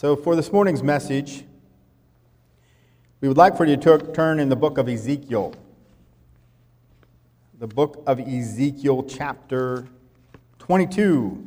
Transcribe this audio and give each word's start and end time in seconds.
So, 0.00 0.16
for 0.16 0.34
this 0.34 0.50
morning's 0.50 0.82
message, 0.82 1.44
we 3.20 3.28
would 3.28 3.36
like 3.36 3.58
for 3.58 3.66
you 3.66 3.76
to 3.76 3.98
turn 3.98 4.40
in 4.40 4.48
the 4.48 4.56
book 4.56 4.78
of 4.78 4.88
Ezekiel. 4.88 5.54
The 7.58 7.66
book 7.66 8.02
of 8.06 8.18
Ezekiel, 8.18 9.02
chapter 9.02 9.86
22. 10.58 11.02
You 11.02 11.46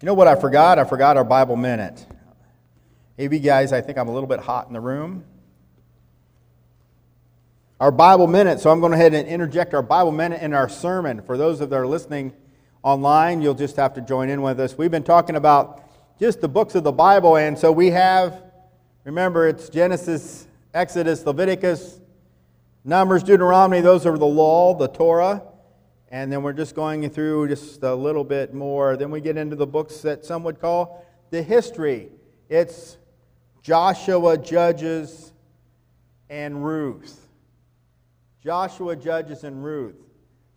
know 0.00 0.14
what 0.14 0.26
I 0.26 0.36
forgot? 0.36 0.78
I 0.78 0.84
forgot 0.84 1.18
our 1.18 1.24
Bible 1.24 1.54
minute. 1.54 2.06
AV 3.18 3.42
guys, 3.42 3.74
I 3.74 3.82
think 3.82 3.98
I'm 3.98 4.08
a 4.08 4.14
little 4.14 4.26
bit 4.26 4.40
hot 4.40 4.68
in 4.68 4.72
the 4.72 4.80
room. 4.80 5.22
Our 7.78 7.90
Bible 7.90 8.26
minute, 8.26 8.58
so 8.58 8.70
I'm 8.70 8.80
going 8.80 8.92
to 8.92 8.96
head 8.96 9.12
and 9.12 9.28
interject 9.28 9.74
our 9.74 9.82
Bible 9.82 10.12
minute 10.12 10.40
in 10.40 10.54
our 10.54 10.70
sermon. 10.70 11.20
For 11.20 11.36
those 11.36 11.60
of 11.60 11.68
that 11.68 11.76
are 11.76 11.86
listening 11.86 12.32
online, 12.82 13.42
you'll 13.42 13.52
just 13.52 13.76
have 13.76 13.92
to 13.96 14.00
join 14.00 14.30
in 14.30 14.40
with 14.40 14.58
us. 14.58 14.78
We've 14.78 14.90
been 14.90 15.04
talking 15.04 15.36
about 15.36 15.81
just 16.22 16.40
the 16.40 16.46
books 16.46 16.76
of 16.76 16.84
the 16.84 16.92
Bible. 16.92 17.36
And 17.36 17.58
so 17.58 17.72
we 17.72 17.90
have, 17.90 18.44
remember, 19.02 19.48
it's 19.48 19.68
Genesis, 19.68 20.46
Exodus, 20.72 21.26
Leviticus, 21.26 22.00
Numbers, 22.84 23.24
Deuteronomy. 23.24 23.80
Those 23.80 24.06
are 24.06 24.16
the 24.16 24.24
law, 24.24 24.72
the 24.72 24.86
Torah. 24.86 25.42
And 26.12 26.30
then 26.32 26.44
we're 26.44 26.52
just 26.52 26.76
going 26.76 27.10
through 27.10 27.48
just 27.48 27.82
a 27.82 27.92
little 27.92 28.22
bit 28.22 28.54
more. 28.54 28.96
Then 28.96 29.10
we 29.10 29.20
get 29.20 29.36
into 29.36 29.56
the 29.56 29.66
books 29.66 30.00
that 30.02 30.24
some 30.24 30.44
would 30.44 30.60
call 30.60 31.04
the 31.30 31.42
history. 31.42 32.10
It's 32.48 32.98
Joshua, 33.60 34.38
Judges, 34.38 35.32
and 36.30 36.64
Ruth. 36.64 37.26
Joshua, 38.40 38.94
Judges, 38.94 39.42
and 39.42 39.64
Ruth. 39.64 39.96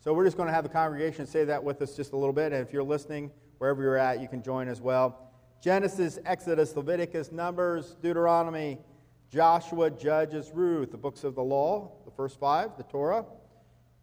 So 0.03 0.13
we're 0.13 0.25
just 0.25 0.37
going 0.37 0.45
to 0.45 0.53
have 0.53 0.63
the 0.63 0.69
congregation 0.69 1.25
say 1.25 1.43
that 1.45 1.63
with 1.63 1.81
us 1.81 1.95
just 1.95 2.13
a 2.13 2.17
little 2.17 2.33
bit. 2.33 2.53
And 2.53 2.61
if 2.61 2.71
you're 2.71 2.83
listening, 2.83 3.31
wherever 3.57 3.81
you're 3.81 3.97
at, 3.97 4.21
you 4.21 4.27
can 4.27 4.43
join 4.43 4.67
as 4.67 4.79
well. 4.79 5.24
Genesis, 5.65 6.19
Exodus, 6.27 6.75
Leviticus, 6.75 7.31
Numbers, 7.31 7.95
Deuteronomy, 7.99 8.77
Joshua, 9.31 9.89
Judges, 9.89 10.51
Ruth, 10.53 10.91
the 10.91 10.97
books 10.97 11.23
of 11.23 11.33
the 11.33 11.41
law, 11.41 11.91
the 12.05 12.11
first 12.11 12.39
five, 12.39 12.77
the 12.77 12.83
Torah, 12.83 13.25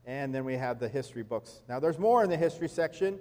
and 0.04 0.34
then 0.34 0.44
we 0.44 0.54
have 0.54 0.80
the 0.80 0.88
history 0.88 1.22
books. 1.22 1.62
Now, 1.68 1.78
there's 1.78 2.00
more 2.00 2.24
in 2.24 2.30
the 2.30 2.36
history 2.36 2.68
section, 2.68 3.16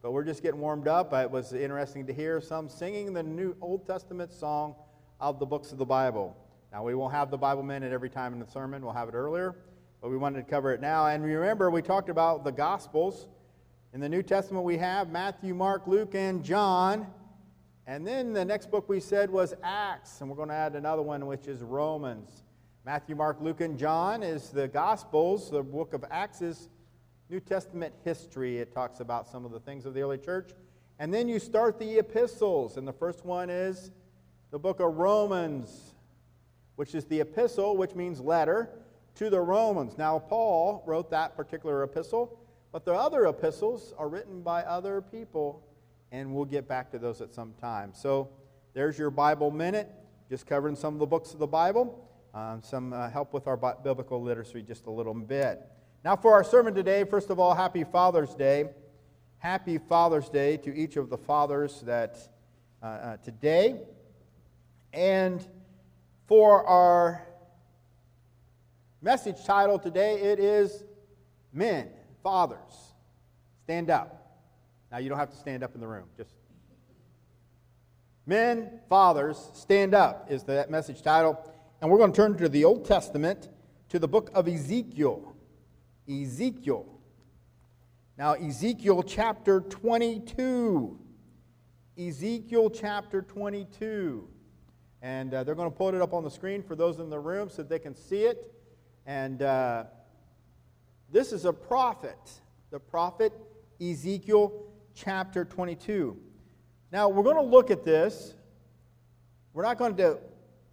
but 0.00 0.12
we're 0.12 0.24
just 0.24 0.42
getting 0.42 0.60
warmed 0.60 0.88
up. 0.88 1.12
It 1.12 1.30
was 1.30 1.52
interesting 1.52 2.06
to 2.06 2.14
hear 2.14 2.40
some 2.40 2.70
singing 2.70 3.12
the 3.12 3.22
New 3.22 3.54
Old 3.60 3.86
Testament 3.86 4.32
song 4.32 4.76
of 5.20 5.38
the 5.38 5.44
books 5.44 5.70
of 5.70 5.76
the 5.76 5.84
Bible. 5.84 6.34
Now, 6.72 6.84
we 6.84 6.94
won't 6.94 7.12
have 7.12 7.30
the 7.30 7.36
Bible 7.36 7.64
minute 7.64 7.92
every 7.92 8.08
time 8.08 8.32
in 8.32 8.38
the 8.38 8.50
sermon, 8.50 8.82
we'll 8.82 8.94
have 8.94 9.10
it 9.10 9.14
earlier, 9.14 9.56
but 10.00 10.10
we 10.10 10.16
wanted 10.16 10.38
to 10.38 10.50
cover 10.50 10.72
it 10.72 10.80
now. 10.80 11.08
And 11.08 11.22
remember, 11.22 11.70
we 11.70 11.82
talked 11.82 12.08
about 12.08 12.44
the 12.44 12.52
Gospels. 12.52 13.28
In 13.92 14.00
the 14.00 14.08
New 14.08 14.22
Testament, 14.22 14.64
we 14.64 14.78
have 14.78 15.10
Matthew, 15.10 15.52
Mark, 15.52 15.86
Luke, 15.86 16.14
and 16.14 16.42
John. 16.42 17.08
And 17.86 18.06
then 18.06 18.32
the 18.32 18.44
next 18.44 18.70
book 18.70 18.88
we 18.88 18.98
said 18.98 19.28
was 19.28 19.52
Acts, 19.62 20.22
and 20.22 20.30
we're 20.30 20.36
going 20.36 20.48
to 20.48 20.54
add 20.54 20.74
another 20.74 21.02
one, 21.02 21.26
which 21.26 21.46
is 21.46 21.60
Romans. 21.62 22.44
Matthew, 22.86 23.14
Mark, 23.14 23.42
Luke, 23.42 23.60
and 23.60 23.78
John 23.78 24.22
is 24.22 24.48
the 24.48 24.68
Gospels. 24.68 25.50
The 25.50 25.62
book 25.62 25.92
of 25.92 26.02
Acts 26.10 26.40
is 26.40 26.70
New 27.28 27.40
Testament 27.40 27.92
history. 28.02 28.56
It 28.56 28.72
talks 28.72 29.00
about 29.00 29.28
some 29.28 29.44
of 29.44 29.52
the 29.52 29.60
things 29.60 29.84
of 29.84 29.92
the 29.92 30.00
early 30.00 30.16
church. 30.16 30.52
And 30.98 31.12
then 31.12 31.28
you 31.28 31.38
start 31.38 31.78
the 31.78 31.98
epistles, 31.98 32.78
and 32.78 32.88
the 32.88 32.92
first 32.92 33.22
one 33.22 33.50
is 33.50 33.90
the 34.50 34.58
book 34.58 34.80
of 34.80 34.96
Romans, 34.96 35.94
which 36.76 36.94
is 36.94 37.04
the 37.04 37.20
epistle, 37.20 37.76
which 37.76 37.94
means 37.94 38.18
letter, 38.18 38.70
to 39.16 39.28
the 39.28 39.40
Romans. 39.40 39.98
Now, 39.98 40.18
Paul 40.18 40.82
wrote 40.86 41.10
that 41.10 41.36
particular 41.36 41.82
epistle, 41.82 42.38
but 42.72 42.86
the 42.86 42.94
other 42.94 43.26
epistles 43.26 43.92
are 43.98 44.08
written 44.08 44.40
by 44.40 44.62
other 44.62 45.02
people 45.02 45.62
and 46.14 46.32
we'll 46.32 46.44
get 46.44 46.68
back 46.68 46.92
to 46.92 46.98
those 46.98 47.20
at 47.20 47.34
some 47.34 47.52
time. 47.60 47.90
So 47.92 48.28
there's 48.72 48.96
your 48.96 49.10
Bible 49.10 49.50
Minute, 49.50 49.90
just 50.30 50.46
covering 50.46 50.76
some 50.76 50.94
of 50.94 51.00
the 51.00 51.06
books 51.06 51.32
of 51.32 51.40
the 51.40 51.46
Bible, 51.46 52.08
um, 52.32 52.62
some 52.62 52.92
uh, 52.92 53.10
help 53.10 53.32
with 53.32 53.48
our 53.48 53.56
biblical 53.56 54.22
literacy 54.22 54.62
just 54.62 54.86
a 54.86 54.90
little 54.90 55.12
bit. 55.12 55.60
Now, 56.04 56.14
for 56.14 56.32
our 56.32 56.44
sermon 56.44 56.72
today, 56.72 57.02
first 57.02 57.30
of 57.30 57.40
all, 57.40 57.52
happy 57.52 57.82
Father's 57.82 58.32
Day. 58.34 58.66
Happy 59.38 59.76
Father's 59.76 60.28
Day 60.28 60.56
to 60.58 60.72
each 60.72 60.96
of 60.96 61.10
the 61.10 61.18
fathers 61.18 61.80
that 61.80 62.16
uh, 62.80 62.86
uh, 62.86 63.16
today. 63.16 63.80
And 64.92 65.44
for 66.28 66.64
our 66.64 67.26
message 69.02 69.44
title 69.44 69.80
today, 69.80 70.20
it 70.20 70.38
is 70.38 70.84
Men, 71.52 71.88
Fathers, 72.22 72.94
Stand 73.64 73.90
Up. 73.90 74.23
Now, 74.94 75.00
you 75.00 75.08
don't 75.08 75.18
have 75.18 75.32
to 75.32 75.36
stand 75.36 75.64
up 75.64 75.74
in 75.74 75.80
the 75.80 75.88
room. 75.88 76.04
Just 76.16 76.30
Men, 78.26 78.78
fathers, 78.88 79.50
stand 79.52 79.92
up 79.92 80.30
is 80.30 80.44
that 80.44 80.70
message 80.70 81.02
title. 81.02 81.52
And 81.80 81.90
we're 81.90 81.98
going 81.98 82.12
to 82.12 82.16
turn 82.16 82.36
to 82.36 82.48
the 82.48 82.64
Old 82.64 82.84
Testament, 82.84 83.48
to 83.88 83.98
the 83.98 84.06
book 84.06 84.30
of 84.34 84.46
Ezekiel. 84.46 85.34
Ezekiel. 86.08 86.86
Now, 88.16 88.34
Ezekiel 88.34 89.02
chapter 89.02 89.62
22. 89.62 90.96
Ezekiel 91.98 92.70
chapter 92.70 93.20
22. 93.20 94.28
And 95.02 95.34
uh, 95.34 95.42
they're 95.42 95.56
going 95.56 95.72
to 95.72 95.76
put 95.76 95.94
it 95.94 96.02
up 96.02 96.14
on 96.14 96.22
the 96.22 96.30
screen 96.30 96.62
for 96.62 96.76
those 96.76 97.00
in 97.00 97.10
the 97.10 97.18
room 97.18 97.50
so 97.50 97.64
they 97.64 97.80
can 97.80 97.96
see 97.96 98.26
it. 98.26 98.54
And 99.06 99.42
uh, 99.42 99.86
this 101.10 101.32
is 101.32 101.46
a 101.46 101.52
prophet, 101.52 102.30
the 102.70 102.78
prophet 102.78 103.32
Ezekiel 103.80 104.70
chapter 104.94 105.44
22. 105.44 106.16
Now, 106.92 107.08
we're 107.08 107.24
going 107.24 107.36
to 107.36 107.42
look 107.42 107.70
at 107.70 107.84
this. 107.84 108.34
We're 109.52 109.64
not 109.64 109.78
going 109.78 109.96
to 109.96 110.18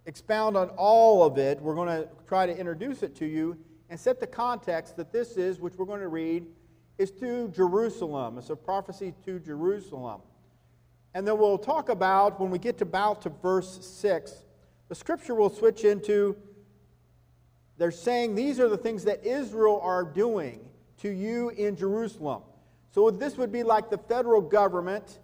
expound 0.06 0.56
on 0.56 0.68
all 0.70 1.24
of 1.24 1.38
it. 1.38 1.60
We're 1.60 1.74
going 1.74 1.88
to 1.88 2.08
try 2.26 2.46
to 2.46 2.56
introduce 2.56 3.02
it 3.02 3.14
to 3.16 3.26
you 3.26 3.56
and 3.90 3.98
set 3.98 4.20
the 4.20 4.26
context 4.26 4.96
that 4.96 5.12
this 5.12 5.36
is, 5.36 5.60
which 5.60 5.74
we're 5.76 5.86
going 5.86 6.00
to 6.00 6.08
read, 6.08 6.46
is 6.98 7.10
to 7.12 7.48
Jerusalem. 7.48 8.38
It's 8.38 8.50
a 8.50 8.56
prophecy 8.56 9.14
to 9.24 9.38
Jerusalem. 9.38 10.20
And 11.14 11.26
then 11.26 11.38
we'll 11.38 11.58
talk 11.58 11.88
about, 11.88 12.40
when 12.40 12.50
we 12.50 12.58
get 12.58 12.78
to 12.78 12.84
about 12.84 13.22
to 13.22 13.28
verse 13.28 13.84
6, 13.84 14.44
the 14.88 14.94
scripture 14.94 15.34
will 15.34 15.50
switch 15.50 15.84
into 15.84 16.36
they're 17.78 17.90
saying 17.90 18.34
these 18.34 18.60
are 18.60 18.68
the 18.68 18.76
things 18.76 19.04
that 19.04 19.24
Israel 19.24 19.80
are 19.82 20.04
doing 20.04 20.60
to 20.98 21.08
you 21.08 21.50
in 21.50 21.74
Jerusalem. 21.74 22.42
So 22.92 23.10
this 23.10 23.36
would 23.38 23.50
be 23.50 23.62
like 23.62 23.90
the 23.90 23.98
federal 23.98 24.42
government 24.42 25.18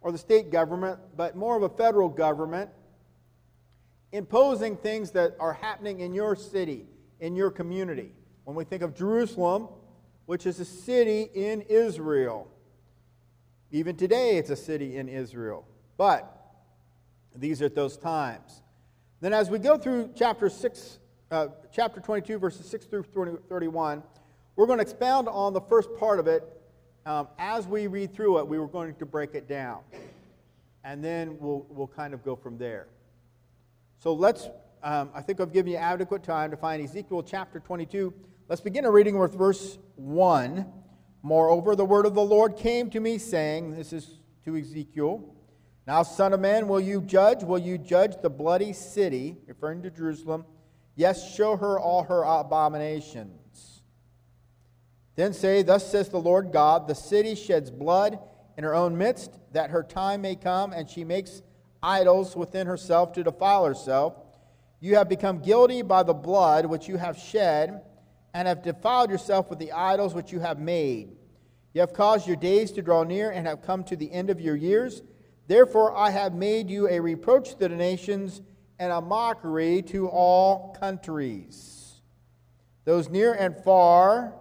or 0.00 0.12
the 0.12 0.18
state 0.18 0.50
government, 0.50 1.00
but 1.16 1.36
more 1.36 1.56
of 1.56 1.62
a 1.62 1.68
federal 1.68 2.08
government 2.08 2.70
imposing 4.12 4.76
things 4.76 5.10
that 5.10 5.34
are 5.40 5.52
happening 5.52 6.00
in 6.00 6.14
your 6.14 6.36
city, 6.36 6.86
in 7.18 7.34
your 7.34 7.50
community. 7.50 8.12
When 8.44 8.54
we 8.54 8.62
think 8.62 8.82
of 8.82 8.94
Jerusalem, 8.94 9.68
which 10.26 10.46
is 10.46 10.60
a 10.60 10.64
city 10.64 11.28
in 11.34 11.62
Israel, 11.62 12.48
even 13.72 13.96
today 13.96 14.36
it's 14.36 14.50
a 14.50 14.56
city 14.56 14.96
in 14.96 15.08
Israel. 15.08 15.66
But 15.96 16.30
these 17.34 17.60
are 17.60 17.68
those 17.68 17.96
times. 17.96 18.62
Then, 19.20 19.32
as 19.32 19.50
we 19.50 19.58
go 19.58 19.76
through 19.76 20.10
chapter 20.14 20.48
6, 20.48 20.98
uh, 21.32 21.48
chapter 21.72 22.00
22, 22.00 22.38
verses 22.38 22.66
6 22.66 22.86
through 22.86 23.04
31, 23.48 24.02
we're 24.54 24.66
going 24.66 24.78
to 24.78 24.82
expound 24.82 25.28
on 25.28 25.52
the 25.54 25.60
first 25.62 25.88
part 25.98 26.20
of 26.20 26.28
it 26.28 26.44
um, 27.06 27.28
as 27.38 27.66
we 27.66 27.86
read 27.86 28.14
through 28.14 28.38
it, 28.38 28.48
we 28.48 28.58
were 28.58 28.68
going 28.68 28.94
to 28.94 29.06
break 29.06 29.34
it 29.34 29.48
down. 29.48 29.80
And 30.84 31.02
then 31.02 31.36
we'll, 31.38 31.66
we'll 31.68 31.86
kind 31.86 32.14
of 32.14 32.24
go 32.24 32.36
from 32.36 32.58
there. 32.58 32.88
So 33.98 34.12
let's, 34.12 34.48
um, 34.82 35.10
I 35.14 35.22
think 35.22 35.40
I've 35.40 35.52
given 35.52 35.72
you 35.72 35.78
adequate 35.78 36.22
time 36.22 36.50
to 36.50 36.56
find 36.56 36.82
Ezekiel 36.82 37.22
chapter 37.22 37.60
22. 37.60 38.12
Let's 38.48 38.60
begin 38.60 38.84
a 38.84 38.90
reading 38.90 39.18
with 39.18 39.34
verse 39.34 39.78
1. 39.96 40.66
Moreover, 41.22 41.74
the 41.74 41.84
word 41.84 42.04
of 42.04 42.14
the 42.14 42.24
Lord 42.24 42.56
came 42.56 42.90
to 42.90 43.00
me, 43.00 43.16
saying, 43.16 43.76
This 43.76 43.94
is 43.94 44.18
to 44.44 44.56
Ezekiel. 44.56 45.34
Now, 45.86 46.02
son 46.02 46.32
of 46.32 46.40
man, 46.40 46.68
will 46.68 46.80
you 46.80 47.00
judge? 47.00 47.42
Will 47.42 47.58
you 47.58 47.78
judge 47.78 48.16
the 48.22 48.30
bloody 48.30 48.72
city, 48.72 49.36
referring 49.46 49.82
to 49.82 49.90
Jerusalem? 49.90 50.44
Yes, 50.96 51.34
show 51.34 51.56
her 51.56 51.78
all 51.78 52.04
her 52.04 52.22
abominations. 52.22 53.43
Then 55.16 55.32
say, 55.32 55.62
Thus 55.62 55.90
says 55.90 56.08
the 56.08 56.18
Lord 56.18 56.52
God, 56.52 56.88
the 56.88 56.94
city 56.94 57.34
sheds 57.34 57.70
blood 57.70 58.18
in 58.56 58.64
her 58.64 58.74
own 58.74 58.96
midst, 58.96 59.38
that 59.52 59.70
her 59.70 59.82
time 59.82 60.22
may 60.22 60.36
come, 60.36 60.72
and 60.72 60.88
she 60.88 61.04
makes 61.04 61.42
idols 61.82 62.36
within 62.36 62.66
herself 62.66 63.12
to 63.12 63.24
defile 63.24 63.64
herself. 63.64 64.14
You 64.80 64.96
have 64.96 65.08
become 65.08 65.40
guilty 65.40 65.82
by 65.82 66.02
the 66.02 66.14
blood 66.14 66.66
which 66.66 66.88
you 66.88 66.96
have 66.96 67.18
shed, 67.18 67.82
and 68.32 68.48
have 68.48 68.62
defiled 68.62 69.10
yourself 69.10 69.50
with 69.50 69.58
the 69.58 69.72
idols 69.72 70.14
which 70.14 70.32
you 70.32 70.40
have 70.40 70.58
made. 70.58 71.16
You 71.72 71.80
have 71.80 71.92
caused 71.92 72.26
your 72.26 72.36
days 72.36 72.72
to 72.72 72.82
draw 72.82 73.04
near, 73.04 73.30
and 73.30 73.46
have 73.46 73.62
come 73.62 73.84
to 73.84 73.96
the 73.96 74.10
end 74.10 74.30
of 74.30 74.40
your 74.40 74.56
years. 74.56 75.02
Therefore, 75.46 75.96
I 75.96 76.10
have 76.10 76.34
made 76.34 76.70
you 76.70 76.88
a 76.88 77.00
reproach 77.00 77.50
to 77.50 77.68
the 77.68 77.68
nations, 77.68 78.40
and 78.78 78.92
a 78.92 79.00
mockery 79.00 79.82
to 79.82 80.08
all 80.08 80.76
countries. 80.80 82.00
Those 82.84 83.08
near 83.08 83.32
and 83.32 83.56
far, 83.56 84.34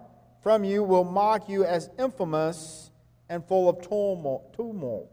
from 0.44 0.64
you 0.66 0.84
will 0.84 1.06
mock 1.06 1.50
you 1.50 1.64
as 1.64 1.90
infamous 1.98 2.92
and 3.30 3.44
full 3.48 3.70
of 3.70 3.82
tumult. 3.82 5.10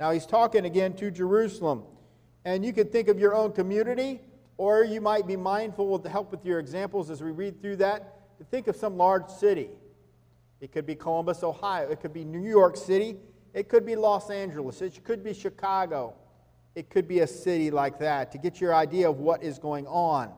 Now, 0.00 0.10
he's 0.10 0.26
talking 0.26 0.64
again 0.64 0.94
to 0.94 1.10
Jerusalem. 1.10 1.84
And 2.44 2.64
you 2.64 2.72
can 2.72 2.88
think 2.88 3.08
of 3.08 3.18
your 3.18 3.34
own 3.34 3.52
community, 3.52 4.20
or 4.56 4.82
you 4.82 5.02
might 5.02 5.26
be 5.26 5.36
mindful 5.36 5.98
to 5.98 6.08
help 6.08 6.30
with 6.30 6.44
your 6.44 6.58
examples 6.58 7.10
as 7.10 7.22
we 7.22 7.30
read 7.30 7.60
through 7.60 7.76
that, 7.76 8.38
to 8.38 8.44
think 8.44 8.66
of 8.66 8.76
some 8.76 8.96
large 8.96 9.28
city. 9.28 9.68
It 10.60 10.72
could 10.72 10.86
be 10.86 10.94
Columbus, 10.94 11.42
Ohio. 11.42 11.90
It 11.90 12.00
could 12.00 12.14
be 12.14 12.24
New 12.24 12.48
York 12.48 12.76
City. 12.76 13.16
It 13.52 13.68
could 13.68 13.84
be 13.84 13.94
Los 13.94 14.30
Angeles. 14.30 14.80
It 14.80 15.04
could 15.04 15.22
be 15.22 15.34
Chicago. 15.34 16.14
It 16.74 16.88
could 16.88 17.06
be 17.06 17.20
a 17.20 17.26
city 17.26 17.70
like 17.70 17.98
that 17.98 18.32
to 18.32 18.38
get 18.38 18.60
your 18.60 18.74
idea 18.74 19.10
of 19.10 19.18
what 19.18 19.42
is 19.42 19.58
going 19.58 19.86
on. 19.86 20.32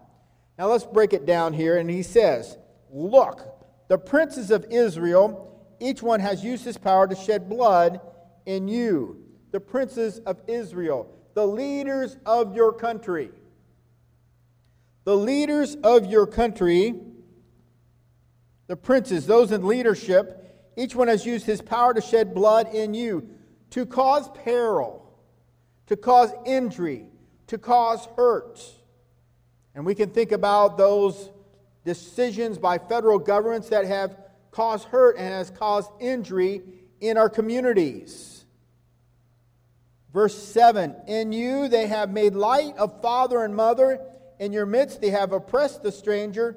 Now 0.58 0.66
let's 0.66 0.84
break 0.84 1.12
it 1.12 1.24
down 1.24 1.52
here. 1.52 1.78
And 1.78 1.88
he 1.88 2.02
says, 2.02 2.56
Look, 2.90 3.61
the 3.92 3.98
princes 3.98 4.50
of 4.50 4.64
Israel, 4.70 5.54
each 5.78 6.02
one 6.02 6.18
has 6.20 6.42
used 6.42 6.64
his 6.64 6.78
power 6.78 7.06
to 7.06 7.14
shed 7.14 7.50
blood 7.50 8.00
in 8.46 8.66
you. 8.66 9.22
The 9.50 9.60
princes 9.60 10.18
of 10.20 10.40
Israel, 10.46 11.14
the 11.34 11.46
leaders 11.46 12.16
of 12.24 12.56
your 12.56 12.72
country. 12.72 13.30
The 15.04 15.14
leaders 15.14 15.74
of 15.84 16.06
your 16.06 16.26
country, 16.26 16.94
the 18.66 18.76
princes, 18.76 19.26
those 19.26 19.52
in 19.52 19.66
leadership, 19.66 20.72
each 20.74 20.94
one 20.94 21.08
has 21.08 21.26
used 21.26 21.44
his 21.44 21.60
power 21.60 21.92
to 21.92 22.00
shed 22.00 22.32
blood 22.32 22.74
in 22.74 22.94
you, 22.94 23.28
to 23.72 23.84
cause 23.84 24.30
peril, 24.42 25.06
to 25.88 25.98
cause 25.98 26.32
injury, 26.46 27.08
to 27.48 27.58
cause 27.58 28.08
hurt. 28.16 28.58
And 29.74 29.84
we 29.84 29.94
can 29.94 30.08
think 30.08 30.32
about 30.32 30.78
those 30.78 31.28
decisions 31.84 32.58
by 32.58 32.78
federal 32.78 33.18
governments 33.18 33.68
that 33.70 33.84
have 33.84 34.16
caused 34.50 34.88
hurt 34.88 35.16
and 35.16 35.26
has 35.26 35.50
caused 35.50 35.90
injury 36.00 36.62
in 37.00 37.16
our 37.16 37.28
communities. 37.28 38.44
Verse 40.12 40.36
7 40.36 40.94
In 41.06 41.32
you 41.32 41.68
they 41.68 41.86
have 41.86 42.10
made 42.10 42.34
light 42.34 42.76
of 42.76 43.00
father 43.00 43.42
and 43.44 43.54
mother. 43.56 44.00
In 44.38 44.52
your 44.52 44.66
midst 44.66 45.00
they 45.00 45.10
have 45.10 45.32
oppressed 45.32 45.82
the 45.82 45.92
stranger. 45.92 46.56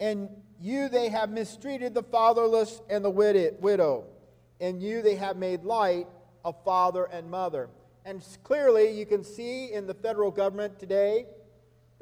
and 0.00 0.28
you 0.60 0.88
they 0.88 1.08
have 1.08 1.28
mistreated 1.28 1.92
the 1.92 2.04
fatherless 2.04 2.80
and 2.88 3.04
the 3.04 3.10
widow. 3.10 4.04
In 4.60 4.80
you 4.80 5.02
they 5.02 5.16
have 5.16 5.36
made 5.36 5.64
light 5.64 6.06
of 6.44 6.54
father 6.64 7.04
and 7.06 7.28
mother. 7.28 7.68
And 8.04 8.24
clearly 8.44 8.96
you 8.96 9.04
can 9.04 9.24
see 9.24 9.72
in 9.72 9.88
the 9.88 9.94
federal 9.94 10.30
government 10.30 10.78
today 10.78 11.26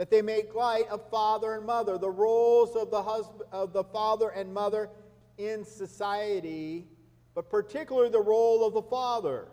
that 0.00 0.10
they 0.10 0.22
make 0.22 0.54
light 0.54 0.88
of 0.88 1.10
father 1.10 1.56
and 1.56 1.66
mother, 1.66 1.98
the 1.98 2.08
roles 2.08 2.74
of 2.74 2.90
the 2.90 3.02
husband 3.02 3.42
of 3.52 3.74
the 3.74 3.84
father 3.84 4.30
and 4.30 4.50
mother 4.50 4.88
in 5.36 5.62
society, 5.62 6.86
but 7.34 7.50
particularly 7.50 8.08
the 8.08 8.18
role 8.18 8.66
of 8.66 8.72
the 8.72 8.80
father. 8.80 9.48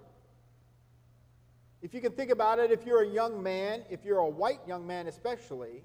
If 1.81 1.93
you 1.93 1.99
can 1.99 2.13
think 2.13 2.31
about 2.31 2.59
it, 2.59 2.71
if 2.71 2.85
you're 2.85 3.03
a 3.03 3.09
young 3.09 3.43
man, 3.43 3.83
if 3.89 4.05
you're 4.05 4.19
a 4.19 4.29
white 4.29 4.61
young 4.65 4.87
man 4.87 5.07
especially, 5.07 5.83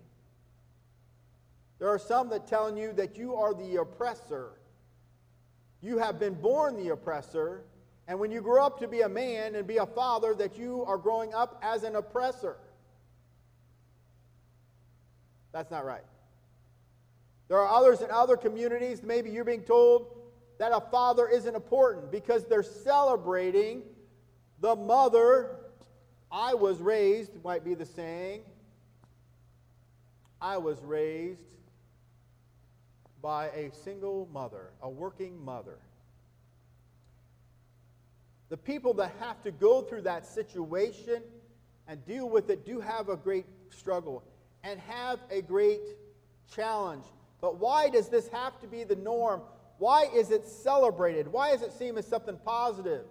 there 1.80 1.88
are 1.88 1.98
some 1.98 2.28
that 2.28 2.46
telling 2.46 2.76
you 2.76 2.92
that 2.92 3.16
you 3.16 3.34
are 3.34 3.54
the 3.54 3.80
oppressor. 3.80 4.60
You 5.80 5.98
have 5.98 6.20
been 6.20 6.34
born 6.34 6.76
the 6.76 6.90
oppressor, 6.90 7.64
and 8.06 8.16
when 8.16 8.30
you 8.30 8.40
grow 8.40 8.64
up 8.64 8.78
to 8.78 8.86
be 8.86 9.00
a 9.00 9.08
man 9.08 9.56
and 9.56 9.66
be 9.66 9.78
a 9.78 9.86
father, 9.86 10.34
that 10.34 10.56
you 10.56 10.84
are 10.84 10.98
growing 10.98 11.34
up 11.34 11.60
as 11.64 11.82
an 11.82 11.96
oppressor. 11.96 12.58
That's 15.52 15.70
not 15.70 15.84
right. 15.84 16.02
There 17.48 17.58
are 17.58 17.68
others 17.68 18.00
in 18.00 18.10
other 18.10 18.36
communities, 18.36 19.02
maybe 19.02 19.30
you're 19.30 19.44
being 19.44 19.62
told 19.62 20.16
that 20.58 20.72
a 20.72 20.80
father 20.80 21.28
isn't 21.28 21.54
important 21.54 22.10
because 22.10 22.44
they're 22.44 22.62
celebrating 22.62 23.82
the 24.60 24.74
mother. 24.76 25.56
I 26.30 26.54
was 26.54 26.78
raised, 26.78 27.32
might 27.44 27.64
be 27.64 27.74
the 27.74 27.84
saying. 27.84 28.42
I 30.40 30.56
was 30.56 30.80
raised 30.82 31.42
by 33.20 33.48
a 33.48 33.70
single 33.84 34.28
mother, 34.32 34.70
a 34.82 34.88
working 34.88 35.42
mother. 35.44 35.78
The 38.48 38.56
people 38.56 38.94
that 38.94 39.12
have 39.20 39.42
to 39.42 39.50
go 39.50 39.82
through 39.82 40.02
that 40.02 40.26
situation 40.26 41.22
and 41.86 42.04
deal 42.06 42.28
with 42.28 42.50
it 42.50 42.64
do 42.64 42.80
have 42.80 43.08
a 43.08 43.16
great 43.16 43.46
struggle 43.70 44.24
and 44.64 44.78
have 44.80 45.18
a 45.30 45.42
great 45.42 45.80
challenge. 46.54 47.04
But 47.40 47.58
why 47.58 47.88
does 47.88 48.08
this 48.08 48.28
have 48.28 48.58
to 48.60 48.66
be 48.66 48.84
the 48.84 48.96
norm? 48.96 49.42
Why 49.78 50.06
is 50.14 50.30
it 50.30 50.46
celebrated? 50.46 51.26
Why 51.26 51.50
does 51.50 51.62
it 51.62 51.72
seem 51.72 51.98
as 51.98 52.06
something 52.06 52.38
positive? 52.44 53.04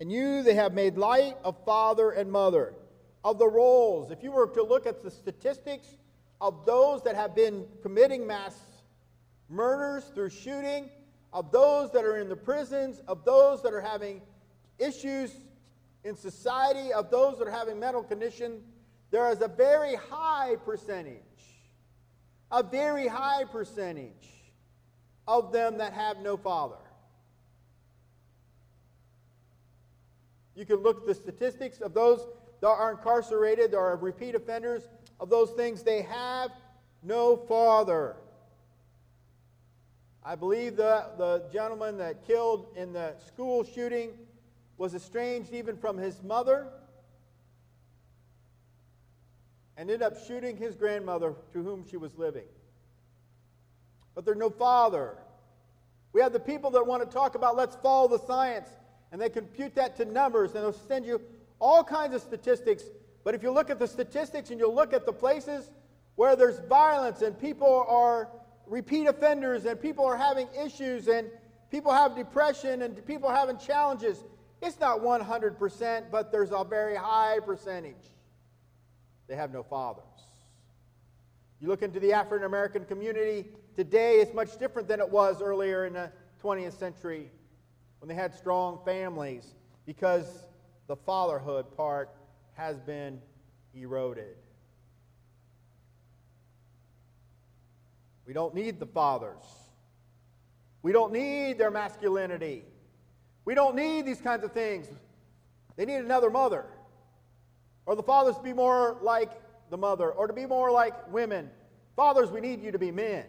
And 0.00 0.10
you, 0.10 0.42
they 0.42 0.54
have 0.54 0.74
made 0.74 0.96
light 0.96 1.36
of 1.44 1.56
father 1.64 2.10
and 2.10 2.30
mother, 2.30 2.74
of 3.24 3.38
the 3.38 3.48
roles. 3.48 4.10
If 4.10 4.22
you 4.22 4.32
were 4.32 4.46
to 4.48 4.62
look 4.62 4.86
at 4.86 5.02
the 5.02 5.10
statistics 5.10 5.96
of 6.40 6.64
those 6.66 7.02
that 7.02 7.16
have 7.16 7.34
been 7.34 7.66
committing 7.82 8.26
mass 8.26 8.56
murders 9.48 10.04
through 10.14 10.30
shooting, 10.30 10.88
of 11.32 11.50
those 11.50 11.92
that 11.92 12.04
are 12.04 12.16
in 12.16 12.28
the 12.28 12.36
prisons, 12.36 13.00
of 13.08 13.24
those 13.24 13.62
that 13.62 13.72
are 13.72 13.80
having 13.80 14.22
issues 14.78 15.32
in 16.08 16.16
society 16.16 16.92
of 16.92 17.10
those 17.10 17.38
that 17.38 17.46
are 17.46 17.50
having 17.50 17.78
mental 17.78 18.02
condition, 18.02 18.62
there 19.10 19.30
is 19.30 19.42
a 19.42 19.48
very 19.48 19.94
high 19.94 20.56
percentage, 20.64 21.20
a 22.50 22.62
very 22.62 23.06
high 23.06 23.44
percentage 23.44 24.28
of 25.26 25.52
them 25.52 25.76
that 25.78 25.92
have 25.92 26.18
no 26.18 26.36
father. 26.36 26.78
You 30.54 30.64
can 30.64 30.76
look 30.76 31.02
at 31.02 31.06
the 31.06 31.14
statistics 31.14 31.80
of 31.80 31.92
those 31.92 32.26
that 32.62 32.68
are 32.68 32.90
incarcerated, 32.90 33.72
that 33.72 33.78
are 33.78 33.96
repeat 33.96 34.34
offenders, 34.34 34.88
of 35.20 35.28
those 35.28 35.50
things, 35.50 35.82
they 35.82 36.02
have 36.02 36.50
no 37.02 37.36
father. 37.36 38.16
I 40.24 40.34
believe 40.34 40.76
the, 40.76 41.06
the 41.18 41.44
gentleman 41.52 41.98
that 41.98 42.26
killed 42.26 42.68
in 42.76 42.92
the 42.92 43.14
school 43.26 43.62
shooting 43.62 44.10
was 44.78 44.94
estranged 44.94 45.52
even 45.52 45.76
from 45.76 45.98
his 45.98 46.22
mother 46.22 46.68
and 49.76 49.90
ended 49.90 50.02
up 50.02 50.14
shooting 50.26 50.56
his 50.56 50.74
grandmother 50.74 51.34
to 51.52 51.62
whom 51.62 51.84
she 51.88 51.96
was 51.96 52.16
living. 52.16 52.46
But 54.14 54.24
there's 54.24 54.36
no 54.36 54.50
father. 54.50 55.16
We 56.12 56.20
have 56.20 56.32
the 56.32 56.40
people 56.40 56.70
that 56.70 56.86
want 56.86 57.08
to 57.08 57.08
talk 57.08 57.34
about 57.34 57.56
let's 57.56 57.76
follow 57.76 58.08
the 58.08 58.18
science, 58.18 58.68
and 59.12 59.20
they 59.20 59.28
compute 59.28 59.74
that 59.76 59.96
to 59.96 60.04
numbers, 60.04 60.54
and 60.54 60.64
they'll 60.64 60.72
send 60.72 61.06
you 61.06 61.20
all 61.60 61.84
kinds 61.84 62.14
of 62.14 62.22
statistics. 62.22 62.84
But 63.24 63.34
if 63.34 63.42
you 63.42 63.50
look 63.50 63.70
at 63.70 63.78
the 63.78 63.86
statistics 63.86 64.50
and 64.50 64.58
you 64.58 64.70
look 64.70 64.92
at 64.92 65.06
the 65.06 65.12
places 65.12 65.70
where 66.16 66.34
there's 66.34 66.58
violence 66.68 67.22
and 67.22 67.38
people 67.38 67.84
are 67.88 68.28
repeat 68.66 69.06
offenders 69.06 69.64
and 69.64 69.80
people 69.80 70.04
are 70.04 70.16
having 70.16 70.48
issues 70.60 71.08
and 71.08 71.28
people 71.70 71.92
have 71.92 72.16
depression 72.16 72.82
and 72.82 73.04
people 73.06 73.30
having 73.30 73.56
challenges, 73.58 74.24
it's 74.60 74.80
not 74.80 75.00
100%, 75.00 76.10
but 76.10 76.32
there's 76.32 76.50
a 76.50 76.64
very 76.64 76.96
high 76.96 77.38
percentage. 77.44 77.94
They 79.28 79.36
have 79.36 79.52
no 79.52 79.62
fathers. 79.62 80.04
You 81.60 81.68
look 81.68 81.82
into 81.82 82.00
the 82.00 82.12
African 82.12 82.44
American 82.46 82.84
community 82.84 83.46
today, 83.76 84.16
it's 84.20 84.32
much 84.34 84.58
different 84.58 84.88
than 84.88 85.00
it 85.00 85.08
was 85.08 85.42
earlier 85.42 85.86
in 85.86 85.92
the 85.92 86.10
20th 86.42 86.78
century 86.78 87.30
when 88.00 88.08
they 88.08 88.14
had 88.14 88.34
strong 88.34 88.78
families 88.84 89.54
because 89.86 90.46
the 90.86 90.96
fatherhood 90.96 91.76
part 91.76 92.10
has 92.54 92.78
been 92.80 93.20
eroded. 93.74 94.36
We 98.26 98.32
don't 98.32 98.54
need 98.54 98.78
the 98.78 98.86
fathers. 98.86 99.42
We 100.82 100.92
don't 100.92 101.12
need 101.12 101.58
their 101.58 101.70
masculinity. 101.70 102.64
We 103.48 103.54
don't 103.54 103.76
need 103.76 104.04
these 104.04 104.20
kinds 104.20 104.44
of 104.44 104.52
things. 104.52 104.88
They 105.76 105.86
need 105.86 106.00
another 106.00 106.28
mother. 106.28 106.66
Or 107.86 107.96
the 107.96 108.02
fathers 108.02 108.36
to 108.36 108.42
be 108.42 108.52
more 108.52 108.98
like 109.00 109.30
the 109.70 109.78
mother, 109.78 110.10
or 110.10 110.26
to 110.26 110.34
be 110.34 110.44
more 110.44 110.70
like 110.70 111.10
women. 111.10 111.48
Fathers, 111.96 112.30
we 112.30 112.42
need 112.42 112.62
you 112.62 112.72
to 112.72 112.78
be 112.78 112.90
men. 112.90 113.24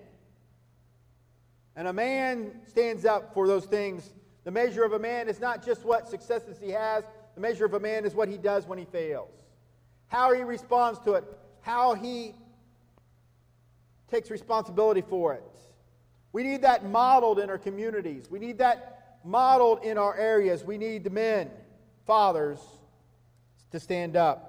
And 1.78 1.88
a 1.88 1.94
man 1.94 2.52
stands 2.68 3.06
up 3.06 3.34
for 3.34 3.48
those 3.48 3.64
things. 3.64 4.10
The 4.44 4.52
measure 4.52 4.84
of 4.84 4.92
a 4.92 5.00
man 5.00 5.30
is 5.30 5.40
not 5.40 5.66
just 5.66 5.86
what 5.86 6.10
successes 6.10 6.58
he 6.62 6.72
has, 6.72 7.06
the 7.36 7.40
measure 7.40 7.64
of 7.64 7.74
a 7.74 7.80
man 7.80 8.04
is 8.04 8.14
what 8.14 8.28
he 8.28 8.38
does 8.38 8.68
when 8.68 8.78
he 8.78 8.84
fails. 8.84 9.46
How 10.08 10.34
he 10.34 10.42
responds 10.42 11.00
to 11.06 11.14
it, 11.14 11.24
how 11.62 11.94
he 11.94 12.36
takes 14.12 14.30
responsibility 14.30 15.00
for 15.00 15.36
it. 15.36 15.44
We 16.34 16.44
need 16.44 16.64
that 16.64 16.84
modeled 16.84 17.40
in 17.40 17.50
our 17.50 17.58
communities. 17.58 18.30
We 18.30 18.40
need 18.40 18.58
that 18.58 18.99
modeled 19.24 19.84
in 19.84 19.98
our 19.98 20.16
areas. 20.16 20.64
We 20.64 20.78
need 20.78 21.04
the 21.04 21.10
men, 21.10 21.50
fathers, 22.06 22.60
to 23.72 23.80
stand 23.80 24.16
up. 24.16 24.46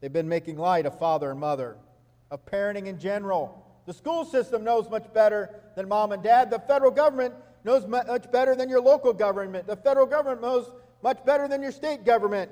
They've 0.00 0.12
been 0.12 0.28
making 0.28 0.56
light 0.56 0.86
of 0.86 0.98
father 0.98 1.30
and 1.30 1.40
mother, 1.40 1.76
of 2.30 2.44
parenting 2.46 2.86
in 2.86 2.98
general. 2.98 3.66
The 3.86 3.92
school 3.92 4.24
system 4.24 4.64
knows 4.64 4.90
much 4.90 5.12
better 5.12 5.50
than 5.74 5.88
mom 5.88 6.12
and 6.12 6.22
dad. 6.22 6.50
The 6.50 6.58
federal 6.58 6.90
government 6.90 7.34
knows 7.64 7.86
much 7.86 8.30
better 8.30 8.54
than 8.54 8.68
your 8.68 8.80
local 8.80 9.12
government. 9.12 9.66
The 9.66 9.76
federal 9.76 10.06
government 10.06 10.42
knows 10.42 10.70
much 11.02 11.24
better 11.24 11.48
than 11.48 11.62
your 11.62 11.72
state 11.72 12.04
government. 12.04 12.50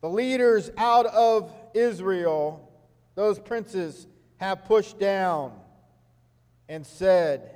The 0.00 0.08
leaders 0.08 0.70
out 0.76 1.06
of 1.06 1.50
Israel, 1.72 2.70
those 3.14 3.38
princes, 3.38 4.06
have 4.36 4.64
pushed 4.66 4.98
down 4.98 5.52
and 6.68 6.86
said 6.86 7.53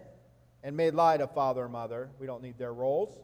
and 0.68 0.76
made 0.76 0.92
light 0.92 1.22
of 1.22 1.32
father 1.32 1.64
and 1.64 1.72
mother. 1.72 2.10
We 2.20 2.26
don't 2.26 2.42
need 2.42 2.58
their 2.58 2.74
roles. 2.74 3.18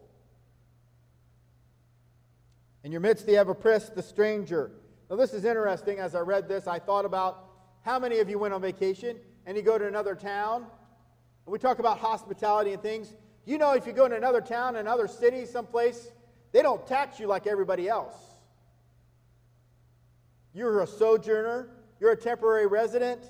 In 2.85 2.91
your 2.91 3.03
midst, 3.03 3.27
they 3.27 3.35
have 3.35 3.51
oppressed 3.51 3.95
the 3.95 4.03
stranger. 4.03 4.71
Now, 5.11 5.17
this 5.17 5.35
is 5.35 5.45
interesting. 5.45 5.99
As 5.99 6.15
I 6.15 6.21
read 6.21 6.49
this, 6.49 6.67
I 6.67 6.79
thought 6.79 7.05
about 7.05 7.51
how 7.83 7.99
many 7.99 8.21
of 8.21 8.31
you 8.31 8.39
went 8.39 8.55
on 8.55 8.63
vacation 8.63 9.19
and 9.45 9.59
you 9.59 9.63
go 9.63 9.77
to 9.77 9.87
another 9.87 10.15
town. 10.15 10.63
And 10.63 11.53
we 11.53 11.59
talk 11.59 11.81
about 11.81 11.99
hospitality 11.99 12.73
and 12.73 12.81
things. 12.81 13.15
You 13.45 13.59
know, 13.59 13.73
if 13.73 13.87
you 13.87 13.93
go 13.93 14.09
to 14.09 14.17
another 14.17 14.41
town, 14.41 14.77
another 14.77 15.07
city, 15.07 15.45
someplace, 15.45 16.13
they 16.53 16.63
don't 16.63 16.87
tax 16.87 17.21
you 17.21 17.27
like 17.27 17.47
everybody 17.47 17.91
else. 17.91 18.17
You're 20.55 20.81
a 20.81 20.87
sojourner, 20.87 21.69
you're 22.01 22.13
a 22.13 22.17
temporary 22.17 22.69
resident. 22.69 23.21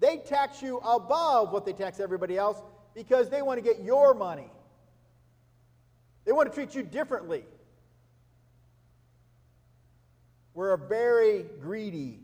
They 0.00 0.18
tax 0.18 0.60
you 0.60 0.80
above 0.80 1.50
what 1.50 1.64
they 1.64 1.72
tax 1.72 1.98
everybody 1.98 2.36
else 2.36 2.58
because 2.98 3.30
they 3.30 3.42
want 3.42 3.58
to 3.58 3.62
get 3.62 3.80
your 3.80 4.12
money. 4.12 4.50
They 6.24 6.32
want 6.32 6.50
to 6.50 6.54
treat 6.54 6.74
you 6.74 6.82
differently. 6.82 7.44
We're 10.52 10.76
very 10.76 11.44
greedy. 11.60 12.18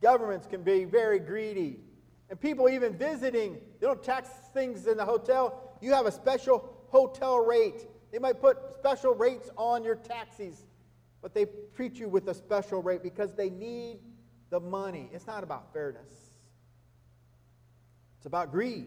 Governments 0.00 0.46
can 0.46 0.62
be 0.62 0.84
very 0.84 1.18
greedy. 1.18 1.80
And 2.30 2.40
people 2.40 2.68
even 2.68 2.96
visiting, 2.96 3.54
they 3.80 3.86
don't 3.88 4.00
tax 4.00 4.28
things 4.54 4.86
in 4.86 4.96
the 4.96 5.04
hotel. 5.04 5.76
You 5.80 5.92
have 5.92 6.06
a 6.06 6.12
special 6.12 6.72
hotel 6.90 7.44
rate. 7.44 7.88
They 8.12 8.20
might 8.20 8.40
put 8.40 8.58
special 8.74 9.12
rates 9.12 9.50
on 9.56 9.82
your 9.82 9.96
taxis, 9.96 10.66
but 11.20 11.34
they 11.34 11.46
treat 11.74 11.98
you 11.98 12.08
with 12.08 12.28
a 12.28 12.34
special 12.34 12.80
rate 12.80 13.02
because 13.02 13.34
they 13.34 13.50
need 13.50 13.98
the 14.50 14.60
money. 14.60 15.10
It's 15.12 15.26
not 15.26 15.42
about 15.42 15.72
fairness, 15.72 16.30
it's 18.18 18.26
about 18.26 18.52
greed. 18.52 18.86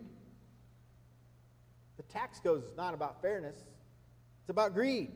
The 1.97 2.03
tax 2.03 2.39
code 2.39 2.63
is 2.63 2.75
not 2.75 2.93
about 2.93 3.21
fairness, 3.21 3.57
it's 4.41 4.49
about 4.49 4.73
greed. 4.73 5.11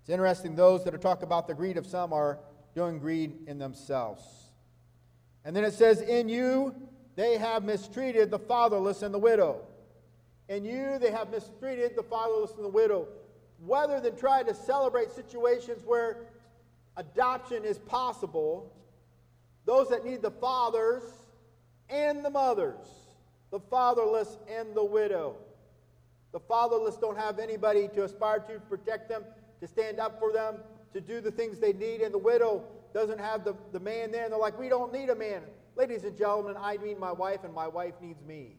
It's 0.00 0.08
interesting, 0.08 0.56
those 0.56 0.84
that 0.84 0.94
are 0.94 0.98
talking 0.98 1.24
about 1.24 1.46
the 1.46 1.54
greed 1.54 1.76
of 1.76 1.86
some 1.86 2.12
are 2.12 2.38
doing 2.74 2.98
greed 2.98 3.36
in 3.46 3.58
themselves. 3.58 4.22
And 5.44 5.54
then 5.54 5.64
it 5.64 5.74
says, 5.74 6.00
In 6.00 6.28
you 6.28 6.74
they 7.16 7.36
have 7.36 7.64
mistreated 7.64 8.30
the 8.30 8.38
fatherless 8.38 9.02
and 9.02 9.12
the 9.12 9.18
widow. 9.18 9.60
In 10.48 10.64
you 10.64 10.98
they 10.98 11.10
have 11.10 11.30
mistreated 11.30 11.96
the 11.96 12.02
fatherless 12.02 12.52
and 12.54 12.64
the 12.64 12.68
widow. 12.68 13.08
Rather 13.60 14.00
than 14.00 14.16
try 14.16 14.42
to 14.42 14.54
celebrate 14.54 15.10
situations 15.10 15.82
where 15.84 16.28
adoption 16.96 17.64
is 17.64 17.78
possible, 17.78 18.72
those 19.66 19.88
that 19.90 20.04
need 20.04 20.22
the 20.22 20.30
fathers 20.30 21.02
and 21.88 22.24
the 22.24 22.30
mothers, 22.30 22.86
the 23.50 23.60
fatherless 23.60 24.38
and 24.48 24.74
the 24.74 24.84
widow. 24.84 25.36
The 26.32 26.40
fatherless 26.40 26.96
don't 26.96 27.18
have 27.18 27.38
anybody 27.38 27.88
to 27.94 28.04
aspire 28.04 28.40
to 28.40 28.60
protect 28.60 29.08
them 29.08 29.24
to 29.60 29.66
stand 29.66 30.00
up 30.00 30.18
for 30.18 30.32
them, 30.32 30.56
to 30.92 31.00
do 31.00 31.20
the 31.20 31.30
things 31.30 31.58
they 31.58 31.72
need. 31.72 32.00
And 32.00 32.12
the 32.12 32.18
widow 32.18 32.64
doesn't 32.92 33.20
have 33.20 33.44
the, 33.44 33.54
the 33.72 33.80
man 33.80 34.10
there. 34.10 34.24
And 34.24 34.32
they're 34.32 34.40
like, 34.40 34.58
we 34.58 34.68
don't 34.68 34.92
need 34.92 35.10
a 35.10 35.14
man. 35.14 35.42
Ladies 35.76 36.04
and 36.04 36.16
gentlemen, 36.16 36.56
I 36.58 36.76
need 36.78 36.98
my 36.98 37.12
wife, 37.12 37.44
and 37.44 37.54
my 37.54 37.68
wife 37.68 37.94
needs 38.00 38.22
me. 38.22 38.56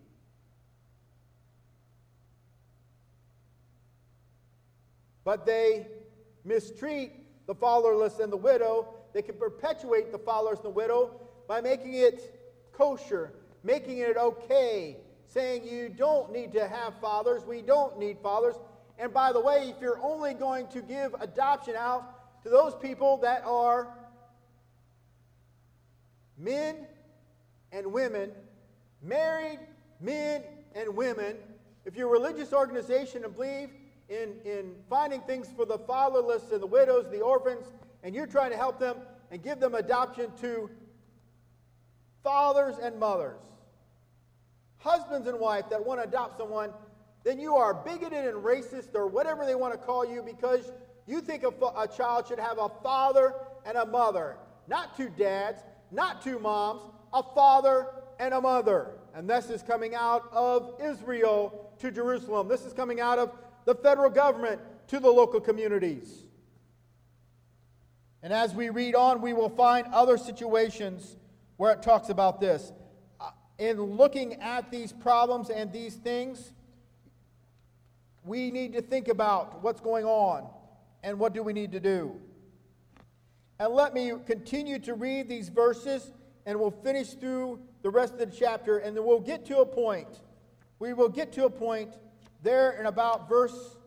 But 5.24 5.46
they 5.46 5.88
mistreat 6.46 7.12
the 7.48 7.54
fatherless 7.54 8.20
and 8.20 8.32
the 8.32 8.38
widow. 8.38 8.88
They 9.14 9.22
can 9.22 9.36
perpetuate 9.36 10.12
the 10.12 10.18
fatherless 10.18 10.60
and 10.60 10.66
the 10.66 10.70
widow 10.70 11.20
by 11.48 11.62
making 11.62 11.94
it 11.94 12.40
kosher, 12.72 13.34
making 13.64 14.00
it 14.00 14.18
okay, 14.18 14.98
saying 15.28 15.64
you 15.68 15.90
don't 15.90 16.32
need 16.32 16.52
to 16.54 16.68
have 16.68 16.94
fathers, 17.00 17.44
we 17.46 17.62
don't 17.62 17.98
need 17.98 18.18
fathers. 18.22 18.56
And 18.98 19.14
by 19.14 19.32
the 19.32 19.40
way, 19.40 19.74
if 19.76 19.82
you're 19.82 20.02
only 20.02 20.34
going 20.34 20.68
to 20.68 20.82
give 20.82 21.16
adoption 21.20 21.76
out 21.76 22.44
to 22.44 22.50
those 22.50 22.76
people 22.76 23.18
that 23.18 23.44
are 23.46 23.88
men 26.38 26.76
and 27.72 27.92
women, 27.92 28.32
married 29.02 29.60
men 30.00 30.44
and 30.76 30.96
women, 30.96 31.38
if 31.86 31.96
you're 31.96 32.10
a 32.10 32.12
religious 32.12 32.54
organization 32.54 33.24
and 33.24 33.36
believe 33.36 33.70
in, 34.10 34.34
in 34.44 34.74
finding 34.90 35.22
things 35.22 35.48
for 35.56 35.66
the 35.66 35.78
fatherless 35.80 36.52
and 36.52 36.62
the 36.62 36.68
widows, 36.68 37.06
the 37.12 37.22
orphans, 37.22 37.66
and 38.04 38.14
you're 38.14 38.28
trying 38.28 38.52
to 38.52 38.58
help 38.58 38.80
them 38.80 38.98
and 39.32 39.42
give 39.42 39.60
them 39.60 39.76
adoption 39.76 40.30
to 40.42 40.70
fathers 42.24 42.76
and 42.82 43.00
mothers, 43.00 43.42
husbands 44.78 45.28
and 45.28 45.40
wife 45.40 45.70
that 45.70 45.86
want 45.86 46.02
to 46.02 46.08
adopt 46.08 46.38
someone 46.38 46.72
then 47.24 47.40
you 47.40 47.56
are 47.56 47.74
bigoted 47.74 48.26
and 48.26 48.44
racist 48.44 48.96
or 48.96 49.08
whatever 49.08 49.46
they 49.46 49.56
want 49.56 49.74
to 49.74 49.78
call 49.78 50.06
you 50.06 50.24
because 50.24 50.72
you 51.06 51.22
think 51.22 51.44
a, 51.44 51.50
a 51.78 51.88
child 51.88 52.28
should 52.28 52.40
have 52.40 52.58
a 52.58 52.70
father 52.82 53.34
and 53.66 53.78
a 53.78 53.86
mother. 53.86 54.38
Not 54.68 54.98
two 54.98 55.10
dads, 55.10 55.62
not 55.92 56.22
two 56.24 56.40
moms, 56.40 56.82
a 57.14 57.22
father 57.22 57.88
and 58.20 58.34
a 58.34 58.42
mother. 58.42 58.92
And 59.14 59.30
this 59.30 59.50
is 59.50 59.62
coming 59.62 59.94
out 59.94 60.30
of 60.32 60.80
Israel 60.82 61.72
to 61.80 61.92
Jerusalem. 61.92 62.48
This 62.48 62.66
is 62.66 62.74
coming 62.74 63.00
out 63.00 63.20
of 63.20 63.32
the 63.66 63.76
federal 63.76 64.10
government 64.10 64.60
to 64.88 65.00
the 65.00 65.10
local 65.10 65.40
communities. 65.40 66.24
And 68.24 68.34
as 68.34 68.54
we 68.54 68.70
read 68.70 68.96
on, 68.96 69.22
we 69.22 69.34
will 69.34 69.50
find 69.50 69.86
other 69.88 70.18
situations 70.18 71.16
where 71.62 71.72
it 71.72 71.84
talks 71.84 72.10
about 72.10 72.40
this. 72.40 72.74
Uh, 73.20 73.30
in 73.60 73.80
looking 73.80 74.34
at 74.42 74.72
these 74.72 74.92
problems 74.92 75.52
and 75.52 75.72
these 75.72 75.94
things, 75.94 76.54
we 78.24 78.50
need 78.50 78.74
to 78.74 78.82
think 78.82 79.08
about 79.08 79.62
what's 79.62 79.80
going 79.80 80.04
on 80.04 80.50
and 81.04 81.20
what 81.20 81.36
do 81.36 81.44
we 81.44 81.54
need 81.54 81.72
to 81.72 81.80
do. 81.80 82.20
And 83.60 83.76
let 83.76 83.94
me 83.94 84.12
continue 84.26 84.80
to 84.80 84.96
read 84.96 85.30
these 85.30 85.50
verses 85.50 86.12
and 86.48 86.60
we'll 86.60 86.72
finish 86.72 87.10
through 87.14 87.60
the 87.84 87.92
rest 87.92 88.14
of 88.14 88.20
the 88.20 88.36
chapter 88.36 88.80
and 88.80 88.98
then 88.98 89.06
we'll 89.06 89.20
get 89.20 89.46
to 89.46 89.60
a 89.60 89.66
point. 89.66 90.20
We 90.80 90.94
will 90.94 91.10
get 91.10 91.32
to 91.34 91.46
a 91.46 91.50
point 91.52 91.94
there 92.42 92.72
in 92.72 92.88
about 92.88 93.30
verse 93.30 93.78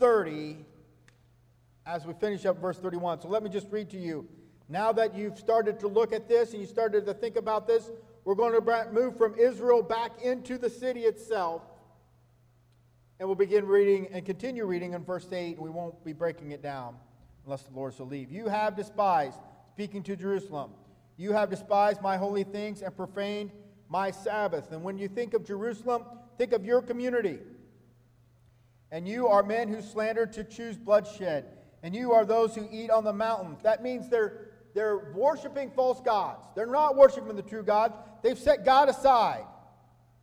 30 0.00 0.56
as 1.86 2.04
we 2.04 2.14
finish 2.14 2.44
up 2.46 2.60
verse 2.60 2.78
31. 2.78 3.20
So 3.20 3.28
let 3.28 3.44
me 3.44 3.48
just 3.48 3.68
read 3.70 3.90
to 3.90 3.96
you. 3.96 4.26
Now 4.68 4.92
that 4.92 5.14
you've 5.14 5.38
started 5.38 5.78
to 5.80 5.88
look 5.88 6.12
at 6.12 6.28
this 6.28 6.52
and 6.52 6.60
you 6.60 6.66
started 6.66 7.06
to 7.06 7.14
think 7.14 7.36
about 7.36 7.66
this, 7.66 7.90
we're 8.24 8.34
going 8.34 8.60
to 8.60 8.88
move 8.92 9.16
from 9.16 9.38
Israel 9.38 9.82
back 9.82 10.22
into 10.22 10.58
the 10.58 10.68
city 10.68 11.02
itself. 11.02 11.62
And 13.18 13.28
we'll 13.28 13.36
begin 13.36 13.66
reading 13.66 14.08
and 14.12 14.26
continue 14.26 14.66
reading 14.66 14.92
in 14.92 15.04
verse 15.04 15.32
8. 15.32 15.60
We 15.60 15.70
won't 15.70 16.04
be 16.04 16.12
breaking 16.12 16.50
it 16.50 16.62
down 16.62 16.96
unless 17.44 17.62
the 17.62 17.74
Lord 17.74 17.94
shall 17.94 18.06
leave. 18.06 18.30
You 18.30 18.48
have 18.48 18.76
despised, 18.76 19.38
speaking 19.72 20.02
to 20.02 20.16
Jerusalem, 20.16 20.72
you 21.16 21.32
have 21.32 21.48
despised 21.48 22.02
my 22.02 22.16
holy 22.16 22.44
things 22.44 22.82
and 22.82 22.94
profaned 22.94 23.52
my 23.88 24.10
Sabbath. 24.10 24.72
And 24.72 24.82
when 24.82 24.98
you 24.98 25.08
think 25.08 25.32
of 25.32 25.46
Jerusalem, 25.46 26.04
think 26.36 26.52
of 26.52 26.64
your 26.64 26.82
community. 26.82 27.38
And 28.90 29.08
you 29.08 29.28
are 29.28 29.42
men 29.42 29.68
who 29.68 29.80
slander 29.80 30.26
to 30.26 30.44
choose 30.44 30.76
bloodshed. 30.76 31.46
And 31.82 31.94
you 31.94 32.12
are 32.12 32.24
those 32.24 32.54
who 32.54 32.68
eat 32.70 32.90
on 32.90 33.04
the 33.04 33.12
mountains. 33.12 33.60
That 33.62 33.82
means 33.82 34.08
they're, 34.08 34.45
they're 34.76 35.10
worshiping 35.14 35.70
false 35.70 36.02
gods. 36.02 36.46
They're 36.54 36.66
not 36.66 36.96
worshiping 36.96 37.34
the 37.34 37.40
true 37.40 37.62
God. 37.62 37.94
They've 38.22 38.38
set 38.38 38.62
God 38.62 38.90
aside. 38.90 39.46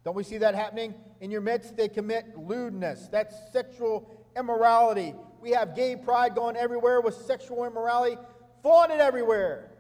Don't 0.06 0.16
we 0.16 0.22
see 0.22 0.38
that 0.38 0.54
happening 0.54 0.94
in 1.22 1.32
your 1.32 1.42
midst? 1.42 1.76
They 1.76 1.90
commit 1.90 2.38
lewdness. 2.38 3.08
That's 3.12 3.36
sexual 3.52 4.16
immorality. 4.38 5.16
We 5.42 5.52
have 5.52 5.76
gay 5.76 5.96
pride 5.96 6.36
going 6.36 6.56
everywhere 6.56 7.02
with 7.02 7.16
sexual 7.16 7.66
immorality 7.66 8.16
flaunted 8.62 9.00
everywhere. 9.00 9.72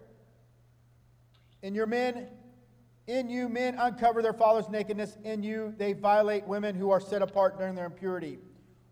In 1.61 1.75
your 1.75 1.85
men, 1.85 2.29
in 3.05 3.29
you, 3.29 3.49
men 3.49 3.75
uncover 3.77 4.23
their 4.23 4.33
father's 4.33 4.69
nakedness. 4.69 5.19
In 5.23 5.43
you, 5.43 5.75
they 5.77 5.93
violate 5.93 6.47
women 6.47 6.73
who 6.73 6.89
are 6.89 6.99
set 6.99 7.21
apart 7.21 7.59
during 7.59 7.75
their 7.75 7.85
impurity. 7.85 8.39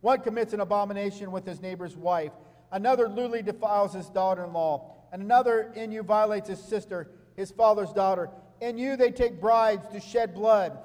One 0.02 0.22
commits 0.22 0.54
an 0.54 0.60
abomination 0.60 1.32
with 1.32 1.44
his 1.44 1.60
neighbor's 1.60 1.98
wife. 1.98 2.34
Another 2.72 3.10
lewdly 3.10 3.42
defiles 3.42 3.96
his 3.96 4.10
daughter 4.10 4.44
in 4.44 4.54
law. 4.54 5.01
And 5.12 5.22
another 5.22 5.72
in 5.76 5.92
you 5.92 6.04
violates 6.04 6.50
his 6.50 6.62
sister, 6.62 7.12
his 7.36 7.52
father's 7.52 7.92
daughter. 7.92 8.30
In 8.62 8.78
you, 8.78 8.96
they 8.96 9.12
take 9.12 9.42
bribes 9.42 9.88
to 9.94 10.00
shed 10.00 10.34
blood. 10.34 10.78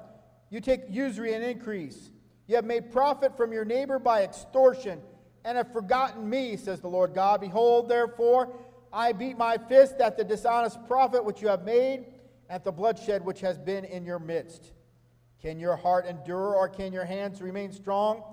You 0.49 0.61
take 0.61 0.83
usury 0.89 1.33
and 1.33 1.43
increase. 1.43 2.09
You 2.47 2.55
have 2.55 2.65
made 2.65 2.91
profit 2.91 3.35
from 3.37 3.51
your 3.51 3.65
neighbor 3.65 3.99
by 3.99 4.23
extortion 4.23 4.99
and 5.43 5.57
have 5.57 5.71
forgotten 5.71 6.29
me, 6.29 6.57
says 6.57 6.81
the 6.81 6.87
Lord 6.87 7.13
God. 7.13 7.41
Behold, 7.41 7.87
therefore, 7.87 8.53
I 8.91 9.11
beat 9.11 9.37
my 9.37 9.57
fist 9.57 9.95
at 9.99 10.17
the 10.17 10.23
dishonest 10.23 10.85
profit 10.87 11.23
which 11.23 11.41
you 11.41 11.47
have 11.49 11.63
made, 11.63 12.05
at 12.49 12.63
the 12.63 12.71
bloodshed 12.71 13.23
which 13.23 13.41
has 13.41 13.57
been 13.57 13.85
in 13.85 14.05
your 14.05 14.19
midst. 14.19 14.71
Can 15.41 15.59
your 15.59 15.75
heart 15.75 16.05
endure, 16.05 16.55
or 16.55 16.67
can 16.67 16.91
your 16.93 17.05
hands 17.05 17.41
remain 17.41 17.71
strong? 17.71 18.23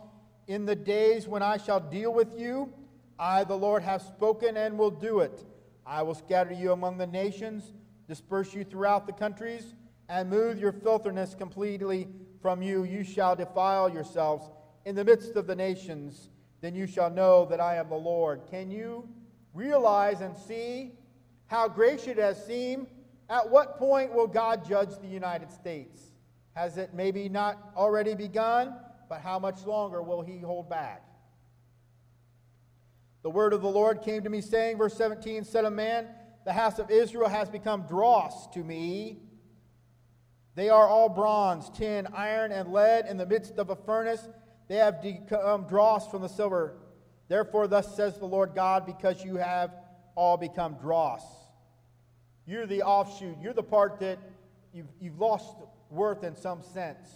In 0.46 0.64
the 0.64 0.76
days 0.76 1.28
when 1.28 1.42
I 1.42 1.56
shall 1.56 1.80
deal 1.80 2.12
with 2.12 2.38
you, 2.38 2.72
I, 3.18 3.44
the 3.44 3.56
Lord, 3.56 3.82
have 3.82 4.02
spoken 4.02 4.56
and 4.56 4.78
will 4.78 4.90
do 4.90 5.20
it. 5.20 5.44
I 5.86 6.02
will 6.02 6.14
scatter 6.14 6.52
you 6.52 6.72
among 6.72 6.98
the 6.98 7.06
nations, 7.06 7.72
disperse 8.08 8.54
you 8.54 8.64
throughout 8.64 9.06
the 9.06 9.12
countries, 9.12 9.74
and 10.08 10.30
move 10.30 10.58
your 10.58 10.72
filthiness 10.72 11.34
completely 11.34 12.08
from 12.40 12.62
you. 12.62 12.84
You 12.84 13.04
shall 13.04 13.36
defile 13.36 13.88
yourselves 13.88 14.50
in 14.84 14.94
the 14.94 15.04
midst 15.04 15.36
of 15.36 15.46
the 15.46 15.56
nations. 15.56 16.30
Then 16.60 16.74
you 16.74 16.86
shall 16.86 17.10
know 17.10 17.44
that 17.46 17.60
I 17.60 17.76
am 17.76 17.88
the 17.88 17.96
Lord. 17.96 18.42
Can 18.50 18.70
you 18.70 19.08
realize 19.52 20.20
and 20.20 20.36
see 20.36 20.92
how 21.46 21.68
gracious 21.68 22.08
it 22.08 22.18
has 22.18 22.44
seemed? 22.44 22.86
At 23.28 23.48
what 23.48 23.78
point 23.78 24.12
will 24.12 24.26
God 24.26 24.66
judge 24.66 24.98
the 25.00 25.08
United 25.08 25.50
States? 25.50 26.00
Has 26.52 26.76
it 26.76 26.94
maybe 26.94 27.28
not 27.28 27.72
already 27.76 28.14
begun? 28.14 28.74
But 29.08 29.20
how 29.20 29.38
much 29.38 29.66
longer 29.66 30.02
will 30.02 30.22
he 30.22 30.38
hold 30.38 30.68
back? 30.68 31.02
The 33.25 33.31
word 33.31 33.54
of 33.54 33.62
the 33.62 33.69
Lord 33.69 34.02
came 34.02 34.23
to 34.23 34.28
me, 34.28 34.43
saying, 34.43 34.76
verse 34.76 34.95
17, 34.99 35.45
Son 35.45 35.64
of 35.64 35.73
man, 35.73 36.09
the 36.45 36.52
house 36.52 36.78
of 36.78 36.90
Israel 36.90 37.28
has 37.28 37.49
become 37.49 37.87
dross 37.87 38.47
to 38.49 38.62
me. 38.62 39.23
They 40.54 40.69
are 40.69 40.87
all 40.87 41.09
bronze, 41.09 41.71
tin, 41.71 42.07
iron, 42.14 42.52
and 42.52 42.71
lead 42.71 43.07
in 43.07 43.16
the 43.16 43.25
midst 43.25 43.54
of 43.57 43.71
a 43.71 43.76
furnace. 43.76 44.28
They 44.69 44.76
have 44.76 45.00
become 45.00 45.66
dross 45.66 46.07
from 46.11 46.21
the 46.21 46.28
silver. 46.28 46.76
Therefore, 47.28 47.66
thus 47.66 47.97
says 47.97 48.19
the 48.19 48.26
Lord 48.26 48.54
God, 48.54 48.85
because 48.85 49.25
you 49.25 49.37
have 49.37 49.71
all 50.14 50.37
become 50.37 50.75
dross. 50.75 51.23
You're 52.47 52.66
the 52.66 52.83
offshoot. 52.83 53.37
You're 53.40 53.54
the 53.54 53.62
part 53.62 54.00
that 54.00 54.19
you've, 54.75 54.88
you've 55.00 55.19
lost 55.19 55.57
worth 55.88 56.25
in 56.25 56.37
some 56.37 56.62
sense. 56.62 57.09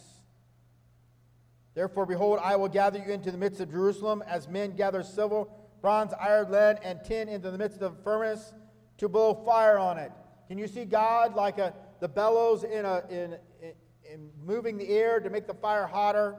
Therefore, 1.74 2.06
behold, 2.06 2.40
I 2.42 2.56
will 2.56 2.68
gather 2.68 2.98
you 2.98 3.12
into 3.12 3.30
the 3.30 3.36
midst 3.36 3.60
of 3.60 3.70
Jerusalem 3.70 4.24
as 4.26 4.48
men 4.48 4.74
gather 4.74 5.02
silver, 5.02 5.44
bronze, 5.80 6.12
iron, 6.20 6.50
lead, 6.50 6.80
and 6.82 7.02
tin 7.04 7.28
into 7.28 7.50
the 7.50 7.58
midst 7.58 7.80
of 7.80 7.96
the 7.96 8.02
furnace 8.02 8.52
to 8.98 9.08
blow 9.08 9.34
fire 9.44 9.78
on 9.78 9.98
it. 9.98 10.12
Can 10.48 10.58
you 10.58 10.66
see 10.66 10.84
God 10.84 11.34
like 11.34 11.58
a, 11.58 11.74
the 12.00 12.08
bellows 12.08 12.64
in, 12.64 12.84
a, 12.84 13.02
in, 13.10 13.36
in, 13.62 13.72
in 14.12 14.30
moving 14.44 14.76
the 14.76 14.88
air 14.88 15.20
to 15.20 15.30
make 15.30 15.46
the 15.46 15.54
fire 15.54 15.86
hotter? 15.86 16.36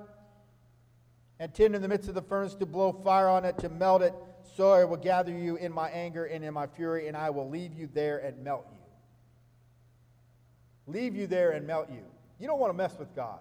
And 1.40 1.54
tin 1.54 1.74
in 1.74 1.82
the 1.82 1.88
midst 1.88 2.10
of 2.10 2.16
the 2.16 2.22
furnace 2.22 2.54
to 2.56 2.66
blow 2.66 2.92
fire 2.92 3.30
on 3.30 3.46
it, 3.46 3.58
to 3.60 3.70
melt 3.70 4.02
it. 4.02 4.14
So 4.58 4.72
I 4.74 4.84
will 4.84 4.98
gather 4.98 5.32
you 5.32 5.56
in 5.56 5.72
my 5.72 5.90
anger 5.90 6.26
and 6.26 6.44
in 6.44 6.54
my 6.54 6.68
fury, 6.68 7.08
and 7.08 7.16
I 7.16 7.30
will 7.30 7.50
leave 7.50 7.74
you 7.74 7.88
there 7.94 8.18
and 8.18 8.44
melt 8.44 8.68
you. 8.72 8.78
Leave 10.94 11.16
you 11.16 11.28
there 11.28 11.52
and 11.52 11.66
melt 11.66 11.90
you. 11.90 12.04
You 12.40 12.48
don't 12.48 12.60
want 12.60 12.74
to 12.74 12.78
mess 12.78 12.98
with 13.00 13.16
God. 13.16 13.40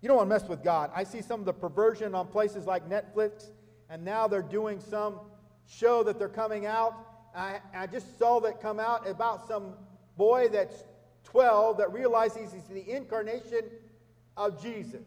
You 0.00 0.08
don't 0.08 0.16
want 0.16 0.30
to 0.30 0.34
mess 0.38 0.48
with 0.48 0.62
God. 0.62 0.90
I 0.94 1.04
see 1.04 1.20
some 1.20 1.40
of 1.40 1.46
the 1.46 1.52
perversion 1.52 2.14
on 2.14 2.28
places 2.28 2.64
like 2.64 2.88
Netflix, 2.88 3.50
and 3.88 4.04
now 4.04 4.26
they're 4.26 4.42
doing 4.42 4.80
some 4.80 5.20
show 5.66 6.02
that 6.02 6.18
they're 6.18 6.28
coming 6.28 6.66
out. 6.66 6.94
I, 7.34 7.60
I 7.74 7.86
just 7.86 8.18
saw 8.18 8.40
that 8.40 8.60
come 8.60 8.80
out 8.80 9.08
about 9.08 9.46
some 9.46 9.74
boy 10.16 10.48
that's 10.48 10.84
12 11.24 11.78
that 11.78 11.92
realizes 11.92 12.52
he's 12.52 12.64
the 12.64 12.88
incarnation 12.88 13.62
of 14.36 14.62
Jesus. 14.62 15.06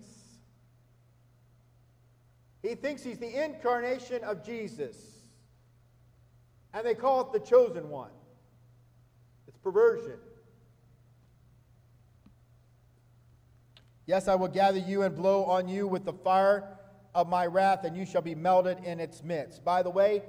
He 2.62 2.76
thinks 2.76 3.04
he's 3.04 3.20
the 3.20 3.44
incarnation 3.44 4.24
of 4.24 4.46
Jesus. 4.46 4.96
And 6.74 6.86
they 6.86 6.94
call 6.94 7.22
it 7.22 7.32
the 7.32 7.40
chosen 7.40 7.90
one. 7.90 8.12
It's 9.48 9.58
perversion. 9.58 10.20
Yes, 14.06 14.28
I 14.28 14.36
will 14.36 14.48
gather 14.48 14.80
you 14.80 15.04
and 15.04 15.16
blow 15.16 15.46
on 15.46 15.68
you 15.68 15.88
with 15.88 16.04
the 16.04 16.14
fire 16.14 16.79
of 17.16 17.28
my 17.28 17.46
wrath, 17.46 17.84
and 17.84 17.96
you 17.96 18.06
shall 18.06 18.22
be 18.22 18.36
melted 18.36 18.78
in 18.84 19.00
its 19.00 19.24
midst. 19.24 19.64
By 19.64 19.84
the 19.84 19.90
way, 19.90 20.24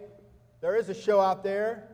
there 0.60 0.76
is 0.76 0.88
a 0.88 0.94
show 0.94 1.20
out 1.20 1.42
there 1.42 1.88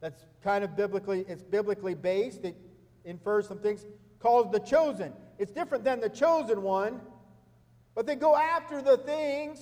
that's 0.00 0.24
kind 0.42 0.64
of 0.64 0.76
biblically, 0.76 1.24
it's 1.28 1.42
biblically 1.42 1.94
based. 1.94 2.44
It 2.44 2.56
infers 3.04 3.46
some 3.46 3.58
things 3.58 3.86
called 4.18 4.52
The 4.52 4.60
Chosen. 4.60 5.12
It's 5.38 5.52
different 5.52 5.84
than 5.84 6.00
The 6.00 6.08
Chosen 6.08 6.62
One, 6.62 7.00
but 7.94 8.06
they 8.06 8.16
go 8.16 8.36
after 8.36 8.82
the 8.82 8.96
things 8.98 9.60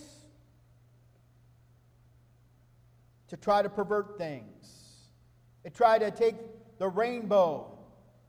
to 3.28 3.36
try 3.36 3.62
to 3.62 3.68
pervert 3.68 4.18
things. 4.18 4.46
They 5.62 5.70
try 5.70 5.98
to 5.98 6.10
take 6.10 6.36
the 6.78 6.88
rainbow, 6.88 7.78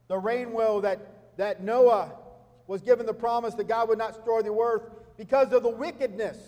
the 0.08 0.18
rainbow 0.18 0.80
that, 0.82 1.36
that 1.38 1.62
Noah 1.62 2.12
was 2.66 2.82
given 2.82 3.06
the 3.06 3.14
promise 3.14 3.54
that 3.54 3.66
God 3.66 3.88
would 3.88 3.98
not 3.98 4.14
destroy 4.14 4.42
the 4.42 4.52
earth 4.52 4.82
because 5.20 5.52
of 5.52 5.62
the 5.62 5.68
wickedness. 5.68 6.38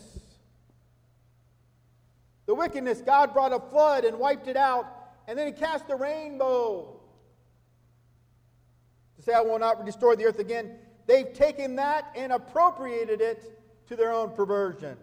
The 2.47 2.55
wickedness, 2.55 3.03
God 3.03 3.35
brought 3.35 3.53
a 3.53 3.61
flood 3.61 4.07
and 4.07 4.19
wiped 4.19 4.49
it 4.49 4.57
out, 4.57 4.87
and 5.29 5.39
then 5.39 5.47
He 5.47 5.53
cast 5.53 5.91
a 5.91 5.95
rainbow 5.95 6.99
to 9.17 9.23
say, 9.23 9.35
I 9.35 9.43
will 9.43 9.59
not 9.59 9.85
destroy 9.85 10.17
the 10.17 10.25
earth 10.25 10.39
again. 10.39 10.77
They've 11.07 11.31
taken 11.35 11.77
that 11.77 12.15
and 12.17 12.33
appropriated 12.33 13.21
it 13.21 13.61
to 13.89 13.95
their 13.95 14.11
own 14.11 14.31
perversion. 14.31 14.97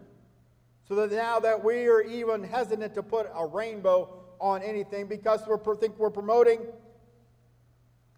So 0.88 0.96
that 0.96 1.12
now 1.12 1.38
that 1.38 1.62
we 1.62 1.86
are 1.86 2.02
even 2.02 2.42
hesitant 2.42 2.92
to 2.96 3.04
put 3.04 3.30
a 3.32 3.46
rainbow 3.46 4.12
on 4.40 4.64
anything 4.64 5.06
because 5.06 5.42
we 5.46 5.76
think 5.76 5.96
we're 5.96 6.10
promoting 6.10 6.66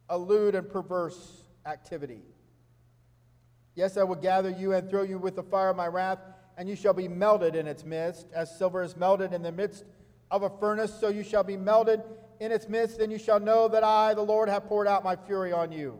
a 0.09 0.17
lewd 0.17 0.55
and 0.55 0.67
perverse 0.67 1.43
activity. 1.67 2.23
Yes, 3.75 3.97
I 3.97 4.05
will 4.05 4.17
gather 4.17 4.51
you 4.51 4.73
and 4.73 4.89
throw 4.89 5.03
you 5.03 5.19
with 5.19 5.37
the 5.37 5.43
fire 5.43 5.71
of 5.71 5.77
my 5.77 5.87
wrath, 5.87 6.19
and 6.59 6.69
you 6.69 6.77
shall 6.77 6.93
be 6.93 7.09
melted 7.09 7.57
in 7.57 7.67
its 7.67 7.85
midst, 7.85 8.27
as 8.35 8.57
silver 8.57 8.83
is 8.83 8.97
melted 8.97 9.33
in 9.33 9.43
the 9.43 9.53
midst 9.53 9.85
of 10.31 10.43
a 10.43 10.51
furnace, 10.51 10.93
so 10.99 11.09
you 11.09 11.23
shall 11.23 11.45
be 11.45 11.57
melted 11.57 12.03
in 12.41 12.53
its 12.53 12.69
midst, 12.69 13.01
and 13.01 13.11
you 13.11 13.19
shall 13.19 13.41
know 13.41 13.69
that 13.69 13.85
I, 13.85 14.15
the 14.15 14.23
Lord, 14.23 14.49
have 14.49 14.67
poured 14.67 14.87
out 14.87 15.05
my 15.05 15.17
fury 15.17 15.53
on 15.53 15.73
you. 15.73 15.99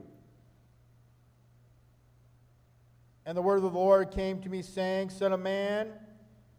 And 3.25 3.37
the 3.37 3.43
word 3.43 3.57
of 3.57 3.63
the 3.63 3.71
Lord 3.71 4.11
came 4.11 4.41
to 4.43 4.49
me, 4.49 4.63
saying, 4.63 5.11
Son 5.11 5.33
of 5.33 5.41
man, 5.41 5.93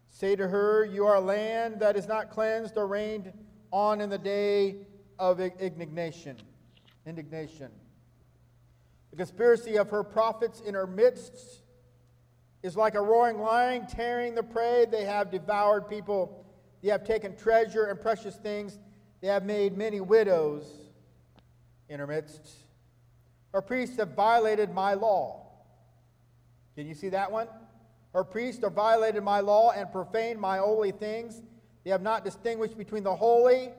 say 0.08 0.34
to 0.34 0.48
her, 0.48 0.84
You 0.84 1.06
are 1.06 1.16
a 1.16 1.20
land 1.20 1.80
that 1.80 1.96
is 1.96 2.08
not 2.08 2.30
cleansed 2.30 2.76
or 2.76 2.86
rained 2.86 3.32
on 3.70 4.00
in 4.00 4.08
the 4.08 4.18
day 4.18 4.86
of 5.18 5.40
indignation. 5.40 6.38
Indignation. 7.06 7.70
The 9.14 9.18
conspiracy 9.18 9.78
of 9.78 9.90
her 9.90 10.02
prophets 10.02 10.60
in 10.60 10.74
her 10.74 10.88
midst 10.88 11.60
is 12.64 12.76
like 12.76 12.96
a 12.96 13.00
roaring 13.00 13.38
lion 13.38 13.86
tearing 13.86 14.34
the 14.34 14.42
prey. 14.42 14.86
They 14.90 15.04
have 15.04 15.30
devoured 15.30 15.88
people. 15.88 16.44
They 16.82 16.88
have 16.88 17.04
taken 17.04 17.36
treasure 17.36 17.84
and 17.84 18.00
precious 18.00 18.34
things. 18.34 18.76
They 19.20 19.28
have 19.28 19.44
made 19.44 19.78
many 19.78 20.00
widows 20.00 20.66
in 21.88 22.00
her 22.00 22.08
midst. 22.08 22.44
Her 23.52 23.62
priests 23.62 23.98
have 23.98 24.16
violated 24.16 24.74
my 24.74 24.94
law. 24.94 25.46
Can 26.74 26.88
you 26.88 26.94
see 26.94 27.10
that 27.10 27.30
one? 27.30 27.46
Her 28.14 28.24
priests 28.24 28.64
have 28.64 28.72
violated 28.72 29.22
my 29.22 29.38
law 29.38 29.70
and 29.70 29.92
profaned 29.92 30.40
my 30.40 30.58
holy 30.58 30.90
things. 30.90 31.40
They 31.84 31.90
have 31.92 32.02
not 32.02 32.24
distinguished 32.24 32.76
between 32.76 33.04
the 33.04 33.14
holy 33.14 33.70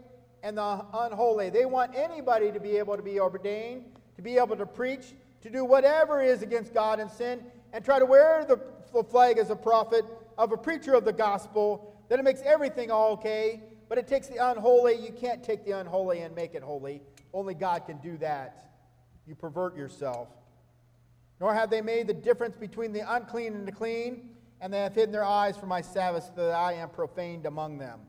and 0.43 0.57
the 0.57 0.85
unholy. 0.93 1.49
They 1.49 1.65
want 1.65 1.93
anybody 1.93 2.53
to 2.53 2.59
be 2.61 2.77
able 2.77 2.95
to 2.95 3.03
be 3.03 3.19
ordained, 3.19 3.83
to 4.15 4.21
be 4.21 4.37
able 4.37 4.55
to 4.55 4.65
preach, 4.65 5.13
to 5.45 5.51
do 5.51 5.63
whatever 5.63 6.23
is 6.23 6.41
against 6.41 6.73
God 6.73 6.99
and 6.99 7.09
sin, 7.09 7.43
and 7.71 7.85
try 7.85 7.99
to 7.99 8.05
wear 8.05 8.43
the 8.47 9.03
flag 9.03 9.37
as 9.37 9.51
a 9.51 9.55
prophet 9.55 10.03
of 10.39 10.51
a 10.51 10.57
preacher 10.57 10.95
of 10.95 11.05
the 11.05 11.13
gospel, 11.13 12.03
then 12.09 12.17
it 12.19 12.23
makes 12.23 12.41
everything 12.41 12.89
all 12.89 13.11
okay. 13.11 13.61
But 13.87 13.99
it 13.99 14.07
takes 14.07 14.25
the 14.25 14.37
unholy. 14.37 14.95
You 14.95 15.11
can't 15.11 15.43
take 15.43 15.63
the 15.63 15.73
unholy 15.73 16.21
and 16.21 16.35
make 16.35 16.55
it 16.55 16.63
holy. 16.63 17.03
Only 17.31 17.53
God 17.53 17.85
can 17.85 17.97
do 17.97 18.17
that. 18.17 18.71
You 19.27 19.35
pervert 19.35 19.77
yourself. 19.77 20.29
Nor 21.39 21.53
have 21.53 21.69
they 21.69 21.81
made 21.81 22.07
the 22.07 22.13
difference 22.15 22.57
between 22.57 22.91
the 22.91 23.03
unclean 23.13 23.53
and 23.53 23.67
the 23.67 23.71
clean, 23.71 24.31
and 24.61 24.73
they 24.73 24.79
have 24.79 24.95
hidden 24.95 25.11
their 25.11 25.23
eyes 25.23 25.55
from 25.55 25.69
my 25.69 25.81
Sabbath, 25.81 26.23
so 26.23 26.47
that 26.47 26.55
I 26.55 26.73
am 26.73 26.89
profaned 26.89 27.45
among 27.45 27.77
them. 27.77 27.99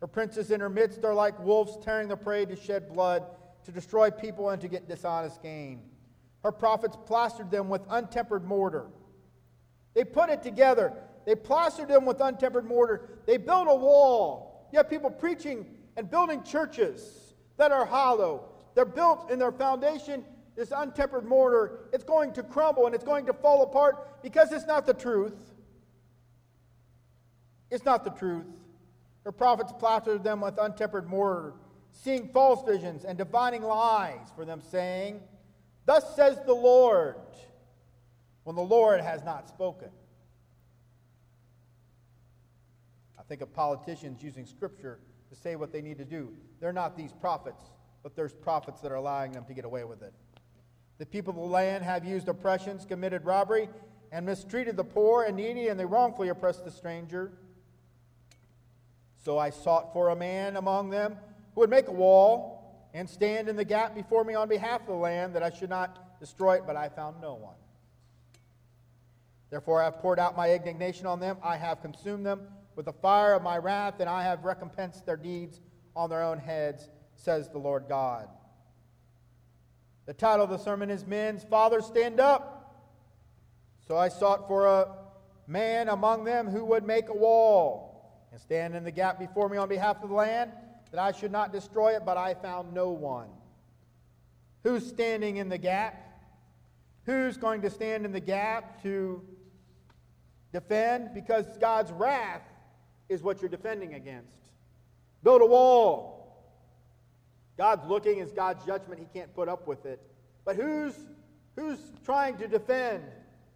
Her 0.00 0.06
princes 0.06 0.50
in 0.50 0.60
her 0.60 0.70
midst 0.70 1.04
are 1.04 1.12
like 1.12 1.38
wolves 1.38 1.76
tearing 1.84 2.08
the 2.08 2.16
prey 2.16 2.46
to 2.46 2.56
shed 2.56 2.88
blood, 2.88 3.24
to 3.64 3.72
destroy 3.72 4.10
people, 4.10 4.48
and 4.48 4.62
to 4.62 4.68
get 4.68 4.88
dishonest 4.88 5.42
gain. 5.42 5.82
Her 6.42 6.52
prophets 6.52 6.96
plastered 7.06 7.50
them 7.50 7.68
with 7.68 7.82
untempered 7.88 8.44
mortar. 8.44 8.86
They 9.94 10.04
put 10.04 10.30
it 10.30 10.42
together. 10.42 10.92
They 11.24 11.34
plastered 11.34 11.88
them 11.88 12.04
with 12.04 12.20
untempered 12.20 12.64
mortar. 12.64 13.08
They 13.26 13.36
built 13.36 13.68
a 13.68 13.74
wall. 13.74 14.68
You 14.72 14.78
have 14.78 14.90
people 14.90 15.10
preaching 15.10 15.66
and 15.96 16.10
building 16.10 16.42
churches 16.42 17.34
that 17.58 17.70
are 17.70 17.84
hollow. 17.84 18.48
They're 18.74 18.84
built 18.84 19.30
in 19.30 19.38
their 19.38 19.52
foundation, 19.52 20.24
this 20.56 20.72
untempered 20.72 21.24
mortar. 21.24 21.88
It's 21.92 22.04
going 22.04 22.32
to 22.34 22.42
crumble 22.42 22.86
and 22.86 22.94
it's 22.94 23.04
going 23.04 23.26
to 23.26 23.32
fall 23.32 23.62
apart 23.62 24.22
because 24.22 24.52
it's 24.52 24.66
not 24.66 24.86
the 24.86 24.94
truth. 24.94 25.52
It's 27.70 27.84
not 27.84 28.04
the 28.04 28.10
truth. 28.10 28.46
Her 29.24 29.32
prophets 29.32 29.72
plastered 29.78 30.24
them 30.24 30.40
with 30.40 30.56
untempered 30.56 31.06
mortar, 31.06 31.54
seeing 31.92 32.28
false 32.28 32.62
visions 32.66 33.04
and 33.04 33.16
divining 33.16 33.62
lies 33.62 34.28
for 34.34 34.44
them, 34.44 34.60
saying, 34.60 35.20
Thus 35.84 36.14
says 36.14 36.38
the 36.46 36.54
Lord 36.54 37.16
when 38.44 38.56
the 38.56 38.62
Lord 38.62 39.00
has 39.00 39.24
not 39.24 39.48
spoken. 39.48 39.88
I 43.18 43.22
think 43.24 43.40
of 43.40 43.52
politicians 43.52 44.22
using 44.22 44.46
scripture 44.46 44.98
to 45.30 45.36
say 45.36 45.56
what 45.56 45.72
they 45.72 45.80
need 45.80 45.98
to 45.98 46.04
do. 46.04 46.32
They're 46.60 46.72
not 46.72 46.96
these 46.96 47.12
prophets, 47.12 47.62
but 48.02 48.14
there's 48.14 48.32
prophets 48.32 48.80
that 48.80 48.92
are 48.92 48.96
allowing 48.96 49.32
them 49.32 49.44
to 49.46 49.54
get 49.54 49.64
away 49.64 49.84
with 49.84 50.02
it. 50.02 50.12
The 50.98 51.06
people 51.06 51.32
of 51.32 51.36
the 51.38 51.46
land 51.46 51.82
have 51.84 52.04
used 52.04 52.28
oppressions, 52.28 52.84
committed 52.84 53.24
robbery, 53.24 53.68
and 54.12 54.26
mistreated 54.26 54.76
the 54.76 54.84
poor 54.84 55.24
and 55.24 55.36
needy, 55.36 55.68
and 55.68 55.80
they 55.80 55.84
wrongfully 55.84 56.28
oppressed 56.28 56.64
the 56.64 56.70
stranger. 56.70 57.32
So 59.24 59.38
I 59.38 59.50
sought 59.50 59.92
for 59.92 60.10
a 60.10 60.16
man 60.16 60.56
among 60.56 60.90
them 60.90 61.16
who 61.54 61.60
would 61.60 61.70
make 61.70 61.88
a 61.88 61.92
wall 61.92 62.61
and 62.94 63.08
stand 63.08 63.48
in 63.48 63.56
the 63.56 63.64
gap 63.64 63.94
before 63.94 64.24
me 64.24 64.34
on 64.34 64.48
behalf 64.48 64.82
of 64.82 64.86
the 64.88 64.94
land, 64.94 65.34
that 65.34 65.42
I 65.42 65.50
should 65.50 65.70
not 65.70 66.20
destroy 66.20 66.56
it, 66.56 66.64
but 66.66 66.76
I 66.76 66.88
found 66.88 67.20
no 67.20 67.34
one. 67.34 67.54
Therefore 69.50 69.80
I 69.80 69.84
have 69.84 69.98
poured 69.98 70.18
out 70.18 70.36
my 70.36 70.52
indignation 70.52 71.06
on 71.06 71.20
them, 71.20 71.36
I 71.42 71.56
have 71.56 71.82
consumed 71.82 72.24
them 72.24 72.42
with 72.74 72.86
the 72.86 72.92
fire 72.92 73.34
of 73.34 73.42
my 73.42 73.58
wrath, 73.58 74.00
and 74.00 74.08
I 74.08 74.22
have 74.22 74.44
recompensed 74.44 75.04
their 75.04 75.16
deeds 75.16 75.60
on 75.94 76.10
their 76.10 76.22
own 76.22 76.38
heads, 76.38 76.88
says 77.16 77.48
the 77.48 77.58
Lord 77.58 77.84
God. 77.88 78.28
The 80.06 80.14
title 80.14 80.44
of 80.44 80.50
the 80.50 80.58
sermon 80.58 80.90
is 80.90 81.06
Men's 81.06 81.44
Fathers 81.44 81.86
Stand 81.86 82.18
Up. 82.18 82.58
So 83.86 83.96
I 83.96 84.08
sought 84.08 84.48
for 84.48 84.66
a 84.66 84.94
man 85.46 85.88
among 85.88 86.24
them 86.24 86.48
who 86.48 86.64
would 86.64 86.84
make 86.84 87.08
a 87.08 87.14
wall 87.14 88.26
and 88.32 88.40
stand 88.40 88.74
in 88.74 88.84
the 88.84 88.90
gap 88.90 89.18
before 89.18 89.48
me 89.48 89.58
on 89.58 89.68
behalf 89.68 90.02
of 90.02 90.08
the 90.08 90.14
land, 90.14 90.50
that 90.92 91.00
I 91.00 91.12
should 91.12 91.32
not 91.32 91.52
destroy 91.52 91.96
it, 91.96 92.04
but 92.04 92.16
I 92.16 92.34
found 92.34 92.72
no 92.72 92.90
one. 92.90 93.28
Who's 94.62 94.86
standing 94.86 95.38
in 95.38 95.48
the 95.48 95.58
gap? 95.58 95.98
Who's 97.04 97.36
going 97.36 97.62
to 97.62 97.70
stand 97.70 98.04
in 98.04 98.12
the 98.12 98.20
gap 98.20 98.82
to 98.82 99.22
defend? 100.52 101.14
Because 101.14 101.46
God's 101.58 101.90
wrath 101.90 102.42
is 103.08 103.22
what 103.22 103.40
you're 103.40 103.48
defending 103.48 103.94
against. 103.94 104.28
Build 105.24 105.40
a 105.40 105.46
wall. 105.46 106.20
God's 107.56 107.86
looking, 107.86 108.18
it's 108.18 108.32
God's 108.32 108.64
judgment. 108.64 109.00
He 109.00 109.06
can't 109.18 109.34
put 109.34 109.48
up 109.48 109.66
with 109.66 109.86
it. 109.86 110.00
But 110.44 110.56
who's, 110.56 110.94
who's 111.56 111.78
trying 112.04 112.36
to 112.36 112.46
defend? 112.46 113.02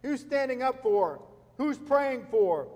Who's 0.01 0.21
standing 0.21 0.63
up 0.63 0.81
for? 0.81 1.21
Who's 1.57 1.77
praying 1.77 2.25
for? 2.31 2.67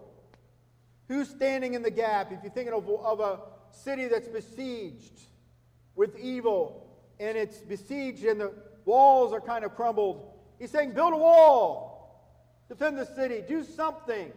Who's 1.08 1.30
standing 1.30 1.74
in 1.74 1.82
the 1.82 1.92
gap? 1.92 2.32
If 2.32 2.40
you're 2.44 2.52
thinking 2.52 2.74
of, 2.74 2.88
of 2.88 3.20
a 3.20 3.40
city 3.72 4.08
that's 4.08 4.28
besieged 4.28 5.22
with 5.96 6.18
evil 6.20 6.88
and 7.20 7.38
it's 7.38 7.58
besieged 7.60 8.24
and 8.26 8.42
the 8.42 8.54
walls 8.86 9.34
are 9.34 9.42
kind 9.42 9.64
of 9.64 9.76
crumbled, 9.76 10.34
he's 10.60 10.72
saying, 10.72 10.92
Build 10.92 11.14
a 11.14 11.18
wall, 11.18 12.30
defend 12.68 12.98
the 12.98 13.06
city, 13.06 13.44
do 13.48 13.64
something 13.64 14.32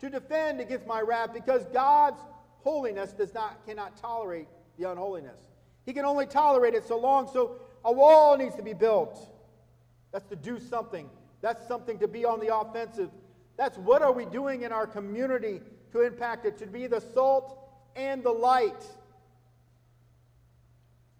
to 0.00 0.10
defend 0.10 0.60
against 0.60 0.86
my 0.86 1.00
wrath 1.00 1.32
because 1.32 1.64
God's 1.72 2.20
holiness 2.58 3.12
does 3.12 3.32
not, 3.32 3.64
cannot 3.66 3.96
tolerate 3.96 4.48
the 4.78 4.90
unholiness. 4.90 5.38
He 5.84 5.92
can 5.92 6.04
only 6.04 6.26
tolerate 6.26 6.74
it 6.74 6.84
so 6.84 6.98
long, 6.98 7.28
so 7.32 7.56
a 7.84 7.92
wall 7.92 8.36
needs 8.36 8.56
to 8.56 8.62
be 8.62 8.74
built. 8.74 9.18
That's 10.12 10.26
to 10.26 10.36
do 10.36 10.58
something. 10.58 11.08
That's 11.40 11.66
something 11.68 11.98
to 12.00 12.08
be 12.08 12.24
on 12.24 12.40
the 12.40 12.54
offensive. 12.54 13.10
That's 13.56 13.78
what 13.78 14.02
are 14.02 14.12
we 14.12 14.24
doing 14.26 14.62
in 14.62 14.72
our 14.72 14.86
community 14.86 15.60
to 15.92 16.00
impact 16.02 16.44
it, 16.44 16.58
to 16.58 16.66
be 16.66 16.86
the 16.86 17.00
salt 17.00 17.65
and 17.96 18.22
the 18.22 18.30
light. 18.30 18.84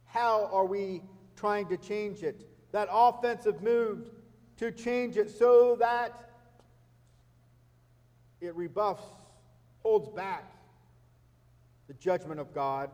How 0.04 0.48
are 0.52 0.64
we 0.64 1.02
trying 1.36 1.66
to 1.68 1.76
change 1.76 2.22
it? 2.22 2.46
That 2.72 2.88
offensive 2.90 3.62
move 3.62 4.10
to 4.58 4.70
change 4.70 5.16
it 5.16 5.30
so 5.30 5.76
that 5.76 6.30
it 8.40 8.54
rebuffs, 8.54 9.04
holds 9.82 10.08
back 10.08 10.52
the 11.88 11.94
judgment 11.94 12.40
of 12.40 12.54
God. 12.54 12.90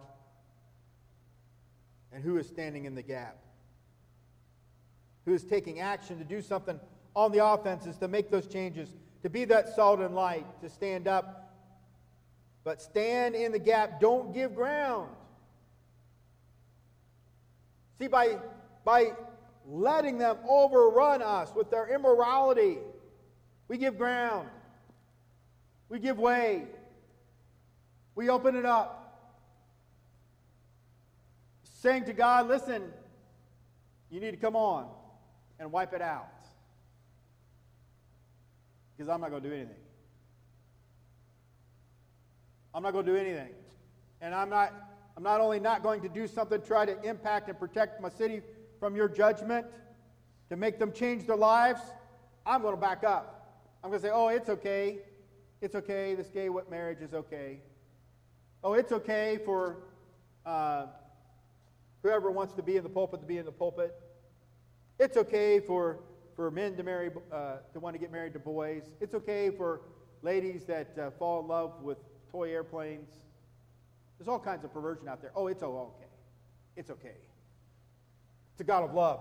And 2.12 2.22
who 2.22 2.36
is 2.36 2.46
standing 2.46 2.84
in 2.84 2.94
the 2.94 3.02
gap? 3.02 3.38
Who 5.24 5.34
is 5.34 5.44
taking 5.44 5.80
action 5.80 6.18
to 6.18 6.24
do 6.24 6.42
something 6.42 6.78
on 7.14 7.32
the 7.32 7.44
offenses 7.44 7.96
to 7.98 8.08
make 8.08 8.30
those 8.30 8.46
changes, 8.46 8.94
to 9.22 9.30
be 9.30 9.44
that 9.46 9.74
salt 9.74 10.00
and 10.00 10.14
light, 10.14 10.46
to 10.60 10.68
stand 10.68 11.06
up. 11.06 11.51
But 12.64 12.80
stand 12.80 13.34
in 13.34 13.52
the 13.52 13.58
gap. 13.58 14.00
Don't 14.00 14.32
give 14.32 14.54
ground. 14.54 15.10
See, 17.98 18.06
by, 18.08 18.38
by 18.84 19.12
letting 19.66 20.18
them 20.18 20.36
overrun 20.48 21.22
us 21.22 21.52
with 21.54 21.70
their 21.70 21.92
immorality, 21.94 22.78
we 23.68 23.78
give 23.78 23.98
ground. 23.98 24.48
We 25.88 25.98
give 25.98 26.18
way. 26.18 26.64
We 28.14 28.28
open 28.28 28.56
it 28.56 28.66
up. 28.66 28.98
Saying 31.64 32.04
to 32.04 32.12
God, 32.12 32.48
listen, 32.48 32.82
you 34.10 34.20
need 34.20 34.30
to 34.32 34.36
come 34.36 34.54
on 34.54 34.88
and 35.58 35.72
wipe 35.72 35.92
it 35.94 36.02
out. 36.02 36.28
Because 38.96 39.08
I'm 39.08 39.20
not 39.20 39.30
going 39.30 39.42
to 39.42 39.48
do 39.48 39.54
anything. 39.54 39.81
I'm 42.74 42.82
not 42.82 42.92
going 42.92 43.06
to 43.06 43.12
do 43.12 43.18
anything. 43.18 43.50
And 44.20 44.34
I'm 44.34 44.48
not, 44.48 44.72
I'm 45.16 45.22
not 45.22 45.40
only 45.40 45.60
not 45.60 45.82
going 45.82 46.00
to 46.02 46.08
do 46.08 46.26
something 46.26 46.60
to 46.60 46.66
try 46.66 46.86
to 46.86 47.00
impact 47.02 47.48
and 47.48 47.58
protect 47.58 48.00
my 48.00 48.08
city 48.08 48.40
from 48.78 48.96
your 48.96 49.08
judgment, 49.08 49.66
to 50.48 50.56
make 50.56 50.78
them 50.78 50.92
change 50.92 51.26
their 51.26 51.36
lives, 51.36 51.80
I'm 52.44 52.62
going 52.62 52.74
to 52.74 52.80
back 52.80 53.04
up. 53.04 53.60
I'm 53.82 53.90
going 53.90 54.00
to 54.00 54.06
say, 54.06 54.12
oh, 54.12 54.28
it's 54.28 54.48
okay. 54.48 54.98
It's 55.60 55.76
okay, 55.76 56.16
this 56.16 56.28
gay 56.28 56.48
marriage 56.70 57.00
is 57.00 57.14
okay. 57.14 57.60
Oh, 58.64 58.74
it's 58.74 58.90
okay 58.90 59.38
for 59.44 59.78
uh, 60.44 60.86
whoever 62.02 62.30
wants 62.30 62.54
to 62.54 62.62
be 62.62 62.76
in 62.76 62.82
the 62.82 62.88
pulpit 62.88 63.20
to 63.20 63.26
be 63.26 63.38
in 63.38 63.44
the 63.44 63.52
pulpit. 63.52 63.94
It's 64.98 65.16
okay 65.16 65.60
for, 65.60 66.00
for 66.34 66.50
men 66.50 66.76
to 66.76 66.82
marry, 66.82 67.10
uh, 67.32 67.56
to 67.72 67.80
want 67.80 67.94
to 67.94 68.00
get 68.00 68.10
married 68.10 68.32
to 68.32 68.40
boys. 68.40 68.82
It's 69.00 69.14
okay 69.14 69.50
for 69.50 69.82
ladies 70.22 70.64
that 70.64 70.98
uh, 70.98 71.10
fall 71.18 71.40
in 71.40 71.48
love 71.48 71.82
with 71.82 71.98
toy 72.32 72.50
airplanes. 72.50 73.08
There's 74.18 74.28
all 74.28 74.40
kinds 74.40 74.64
of 74.64 74.72
perversion 74.72 75.08
out 75.08 75.20
there. 75.20 75.32
Oh, 75.36 75.46
it's 75.46 75.62
oh, 75.62 75.92
okay. 75.96 76.10
It's 76.76 76.90
okay. 76.90 77.16
It's 78.52 78.60
a 78.60 78.64
God 78.64 78.84
of 78.84 78.94
love. 78.94 79.20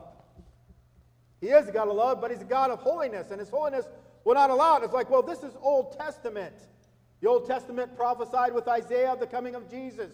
He 1.41 1.47
is 1.47 1.67
a 1.67 1.71
God 1.71 1.89
of 1.89 1.95
love, 1.95 2.21
but 2.21 2.31
He's 2.31 2.41
a 2.41 2.45
God 2.45 2.71
of 2.71 2.79
holiness, 2.79 3.31
and 3.31 3.39
His 3.39 3.49
holiness 3.49 3.85
will 4.23 4.35
not 4.35 4.49
allow 4.49 4.77
it. 4.77 4.83
It's 4.83 4.93
like, 4.93 5.09
well, 5.09 5.23
this 5.23 5.43
is 5.43 5.53
Old 5.61 5.97
Testament. 5.97 6.53
The 7.19 7.27
Old 7.27 7.45
Testament 7.45 7.95
prophesied 7.95 8.53
with 8.53 8.67
Isaiah 8.67 9.15
the 9.19 9.27
coming 9.27 9.55
of 9.55 9.69
Jesus. 9.69 10.11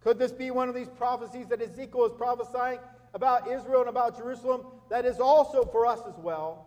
Could 0.00 0.18
this 0.18 0.32
be 0.32 0.50
one 0.50 0.68
of 0.68 0.74
these 0.74 0.88
prophecies 0.88 1.48
that 1.48 1.60
Ezekiel 1.60 2.06
is 2.06 2.12
prophesying 2.12 2.78
about 3.14 3.50
Israel 3.50 3.80
and 3.80 3.88
about 3.88 4.16
Jerusalem 4.16 4.62
that 4.90 5.04
is 5.04 5.20
also 5.20 5.64
for 5.64 5.86
us 5.86 6.00
as 6.06 6.14
well? 6.18 6.66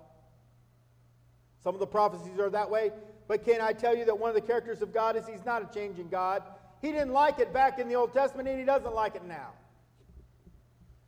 Some 1.63 1.75
of 1.75 1.79
the 1.79 1.87
prophecies 1.87 2.39
are 2.39 2.49
that 2.49 2.69
way, 2.69 2.91
but 3.31 3.45
can 3.45 3.61
I 3.61 3.71
tell 3.71 3.95
you 3.95 4.03
that 4.03 4.19
one 4.19 4.27
of 4.27 4.35
the 4.35 4.41
characters 4.41 4.81
of 4.81 4.93
God 4.93 5.15
is 5.15 5.25
He's 5.25 5.45
not 5.45 5.61
a 5.61 5.73
changing 5.73 6.09
God? 6.09 6.43
He 6.81 6.91
didn't 6.91 7.13
like 7.13 7.39
it 7.39 7.53
back 7.53 7.79
in 7.79 7.87
the 7.87 7.95
Old 7.95 8.11
Testament, 8.11 8.49
and 8.49 8.59
He 8.59 8.65
doesn't 8.65 8.93
like 8.93 9.15
it 9.15 9.23
now. 9.23 9.51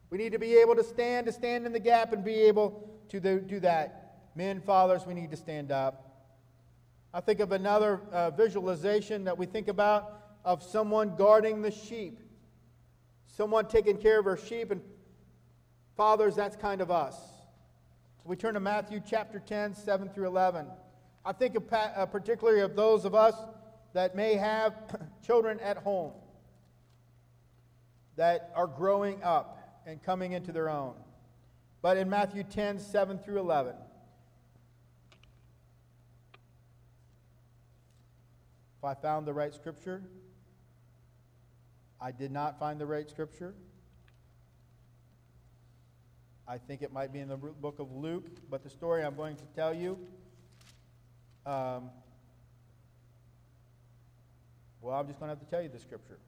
We 0.09 0.19
need 0.19 0.31
to 0.31 0.39
be 0.39 0.55
able 0.55 0.73
to 0.75 0.85
stand, 0.85 1.25
to 1.25 1.33
stand 1.33 1.65
in 1.65 1.73
the 1.73 1.81
gap, 1.81 2.13
and 2.13 2.23
be 2.23 2.35
able 2.35 2.89
to 3.09 3.19
do 3.19 3.59
that. 3.59 4.21
Men, 4.35 4.61
fathers, 4.61 5.05
we 5.05 5.13
need 5.13 5.31
to 5.31 5.35
stand 5.35 5.69
up. 5.69 6.29
I 7.13 7.19
think 7.19 7.41
of 7.41 7.51
another 7.51 7.99
uh, 8.13 8.29
visualization 8.29 9.25
that 9.25 9.37
we 9.37 9.45
think 9.45 9.67
about 9.67 10.37
of 10.45 10.63
someone 10.63 11.17
guarding 11.17 11.61
the 11.61 11.71
sheep, 11.71 12.21
someone 13.27 13.65
taking 13.65 13.97
care 13.97 14.17
of 14.17 14.27
our 14.27 14.37
sheep. 14.37 14.71
And 14.71 14.79
fathers, 15.97 16.37
that's 16.37 16.55
kind 16.55 16.79
of 16.79 16.89
us. 16.89 17.17
So 17.17 18.29
We 18.29 18.37
turn 18.37 18.53
to 18.53 18.61
Matthew 18.61 19.01
chapter 19.05 19.39
10, 19.39 19.75
7 19.75 20.07
through 20.07 20.27
11. 20.27 20.67
I 21.25 21.31
think 21.31 21.55
of, 21.55 21.63
uh, 21.71 22.05
particularly 22.07 22.61
of 22.61 22.75
those 22.75 23.05
of 23.05 23.15
us 23.15 23.35
that 23.93 24.15
may 24.15 24.35
have 24.35 24.73
children 25.25 25.59
at 25.59 25.77
home 25.77 26.13
that 28.15 28.51
are 28.55 28.67
growing 28.67 29.23
up 29.23 29.81
and 29.85 30.01
coming 30.01 30.33
into 30.33 30.51
their 30.51 30.69
own. 30.69 30.93
But 31.81 31.97
in 31.97 32.09
Matthew 32.09 32.43
10, 32.43 32.79
7 32.79 33.19
through 33.19 33.39
11, 33.39 33.75
if 38.83 38.87
I 38.87 38.93
found 38.95 39.25
the 39.25 39.33
right 39.33 39.53
scripture. 39.53 40.03
I 42.01 42.11
did 42.11 42.33
not 42.33 42.59
find 42.59 42.81
the 42.81 42.85
right 42.85 43.09
scripture. 43.09 43.53
I 46.45 46.57
think 46.57 46.81
it 46.81 46.91
might 46.91 47.13
be 47.13 47.19
in 47.19 47.29
the 47.29 47.37
book 47.37 47.79
of 47.79 47.93
Luke, 47.93 48.25
but 48.49 48.61
the 48.61 48.69
story 48.69 49.05
I'm 49.05 49.15
going 49.15 49.37
to 49.37 49.45
tell 49.55 49.73
you. 49.73 49.97
Um, 51.45 51.89
well, 54.81 54.95
I'm 54.95 55.07
just 55.07 55.19
going 55.19 55.29
to 55.29 55.35
have 55.35 55.43
to 55.43 55.49
tell 55.49 55.61
you 55.61 55.69
the 55.69 55.79
scripture. 55.79 56.19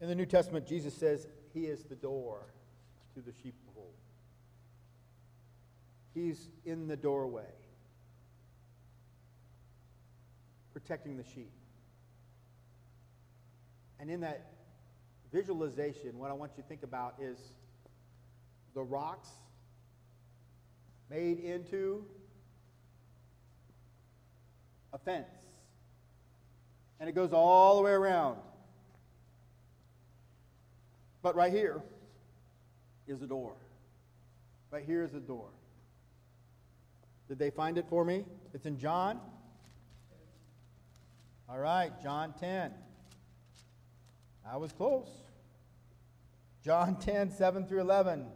In 0.00 0.08
the 0.08 0.14
New 0.14 0.26
Testament, 0.26 0.66
Jesus 0.66 0.94
says, 0.94 1.26
He 1.54 1.66
is 1.66 1.84
the 1.84 1.94
door. 1.94 2.46
to 3.14 3.20
the 3.20 3.32
sheepfold. 3.32 3.94
He's 6.14 6.48
in 6.64 6.88
the 6.88 6.96
doorway, 6.96 7.52
protecting 10.72 11.16
the 11.16 11.24
sheep. 11.24 11.52
And 14.00 14.10
in 14.10 14.20
that 14.20 14.52
visualization, 15.32 16.18
what 16.18 16.30
I 16.30 16.34
want 16.34 16.52
you 16.56 16.62
to 16.62 16.68
think 16.68 16.82
about 16.82 17.14
is 17.20 17.38
the 18.74 18.82
rocks 18.82 19.28
made 21.12 21.40
into 21.40 22.04
a 24.94 24.98
fence. 24.98 25.28
And 26.98 27.08
it 27.08 27.14
goes 27.14 27.32
all 27.32 27.76
the 27.76 27.82
way 27.82 27.90
around. 27.90 28.38
But 31.20 31.36
right 31.36 31.52
here 31.52 31.82
is 33.06 33.18
the 33.18 33.26
door. 33.26 33.52
Right 34.70 34.84
here 34.86 35.02
is 35.02 35.10
the 35.10 35.20
door. 35.20 35.48
Did 37.28 37.38
they 37.38 37.50
find 37.50 37.76
it 37.76 37.84
for 37.90 38.04
me? 38.04 38.24
It's 38.54 38.64
in 38.64 38.78
John. 38.78 39.20
All 41.48 41.58
right, 41.58 41.90
John 42.02 42.32
10. 42.40 42.72
I 44.50 44.56
was 44.56 44.72
close. 44.72 45.10
John 46.64 46.96
10, 47.00 47.32
7 47.32 47.66
through 47.66 47.80
11. 47.80 48.26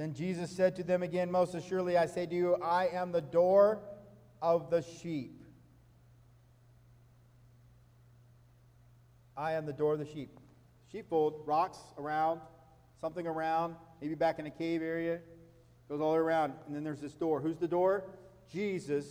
Then 0.00 0.14
Jesus 0.14 0.50
said 0.50 0.76
to 0.76 0.82
them 0.82 1.02
again, 1.02 1.30
Most 1.30 1.54
assuredly 1.54 1.98
I 1.98 2.06
say 2.06 2.24
to 2.24 2.34
you, 2.34 2.54
I 2.62 2.86
am 2.86 3.12
the 3.12 3.20
door 3.20 3.82
of 4.40 4.70
the 4.70 4.80
sheep. 4.80 5.42
I 9.36 9.52
am 9.52 9.66
the 9.66 9.74
door 9.74 9.92
of 9.92 9.98
the 9.98 10.06
sheep. 10.06 10.40
Sheepfold, 10.90 11.42
rocks 11.44 11.76
around, 11.98 12.40
something 12.98 13.26
around, 13.26 13.76
maybe 14.00 14.14
back 14.14 14.38
in 14.38 14.46
a 14.46 14.50
cave 14.50 14.80
area, 14.80 15.20
goes 15.86 16.00
all 16.00 16.12
the 16.12 16.16
way 16.16 16.24
around. 16.24 16.54
And 16.66 16.74
then 16.74 16.82
there's 16.82 17.02
this 17.02 17.12
door. 17.12 17.42
Who's 17.42 17.58
the 17.58 17.68
door? 17.68 18.04
Jesus 18.50 19.04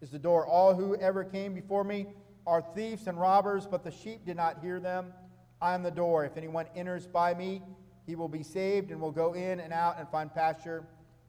is 0.00 0.12
the 0.12 0.20
door. 0.20 0.46
All 0.46 0.72
who 0.72 0.94
ever 0.94 1.24
came 1.24 1.52
before 1.52 1.82
me 1.82 2.06
are 2.46 2.62
thieves 2.76 3.08
and 3.08 3.20
robbers, 3.20 3.66
but 3.66 3.82
the 3.82 3.90
sheep 3.90 4.24
did 4.24 4.36
not 4.36 4.60
hear 4.62 4.78
them. 4.78 5.12
I 5.60 5.74
am 5.74 5.82
the 5.82 5.90
door. 5.90 6.24
If 6.24 6.36
anyone 6.36 6.66
enters 6.76 7.08
by 7.08 7.34
me, 7.34 7.62
he 8.10 8.16
will 8.16 8.28
be 8.28 8.42
saved 8.42 8.90
and 8.90 9.00
will 9.00 9.12
go 9.12 9.34
in 9.34 9.60
and 9.60 9.72
out 9.72 9.96
and 9.96 10.08
find 10.08 10.34
pasture. 10.34 10.84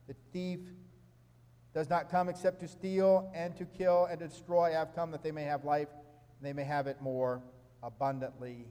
The 0.08 0.16
thief 0.34 0.62
does 1.76 1.92
not 1.92 2.10
come 2.10 2.28
except 2.28 2.60
to 2.62 2.68
steal 2.68 3.32
and 3.36 3.56
to 3.58 3.66
kill 3.66 4.06
and 4.06 4.20
to 4.20 4.28
destroy. 4.28 4.70
I 4.70 4.80
have 4.80 4.96
come 4.96 5.12
that 5.12 5.22
they 5.22 5.32
may 5.32 5.44
have 5.44 5.64
life 5.64 5.90
and 5.92 6.42
they 6.42 6.54
may 6.54 6.64
have 6.64 6.88
it 6.88 7.00
more 7.00 7.44
abundantly. 7.84 8.66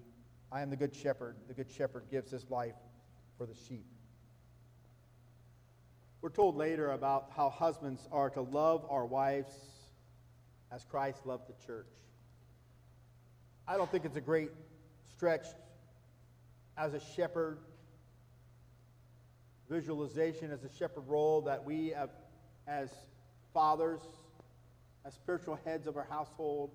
I 0.50 0.60
am 0.60 0.70
the 0.70 0.76
good 0.76 0.92
shepherd. 0.92 1.36
The 1.46 1.54
good 1.54 1.70
shepherd 1.70 2.06
gives 2.10 2.32
his 2.32 2.50
life 2.50 2.74
for 3.38 3.46
the 3.46 3.54
sheep. 3.54 3.86
We're 6.20 6.30
told 6.30 6.56
later 6.56 6.90
about 6.90 7.30
how 7.36 7.48
husbands 7.48 8.08
are 8.10 8.30
to 8.30 8.40
love 8.40 8.84
our 8.90 9.06
wives 9.06 9.54
as 10.72 10.84
Christ 10.84 11.26
loved 11.26 11.44
the 11.48 11.64
church. 11.64 11.94
I 13.68 13.76
don't 13.76 13.88
think 13.88 14.04
it's 14.04 14.16
a 14.16 14.20
great 14.20 14.50
stretch 15.14 15.46
as 16.76 16.92
a 16.94 17.00
shepherd 17.14 17.58
visualization, 19.70 20.50
as 20.50 20.64
a 20.64 20.68
shepherd 20.78 21.06
role 21.06 21.40
that 21.42 21.64
we 21.64 21.88
have, 21.88 22.10
as 22.66 22.90
fathers, 23.54 24.00
as 25.06 25.14
spiritual 25.14 25.58
heads 25.64 25.86
of 25.86 25.96
our 25.96 26.06
household, 26.10 26.72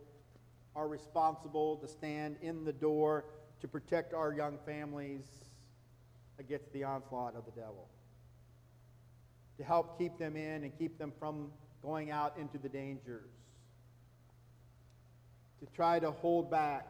are 0.75 0.87
responsible 0.87 1.77
to 1.77 1.87
stand 1.87 2.37
in 2.41 2.63
the 2.63 2.73
door 2.73 3.25
to 3.61 3.67
protect 3.67 4.13
our 4.13 4.33
young 4.33 4.57
families 4.65 5.23
against 6.39 6.71
the 6.73 6.83
onslaught 6.83 7.35
of 7.35 7.45
the 7.45 7.51
devil 7.51 7.87
to 9.57 9.63
help 9.63 9.97
keep 9.97 10.17
them 10.17 10.35
in 10.35 10.63
and 10.63 10.77
keep 10.77 10.97
them 10.97 11.11
from 11.19 11.51
going 11.81 12.11
out 12.11 12.35
into 12.37 12.57
the 12.57 12.69
dangers, 12.69 13.29
to 15.59 15.65
try 15.75 15.99
to 15.99 16.11
hold 16.11 16.49
back 16.51 16.87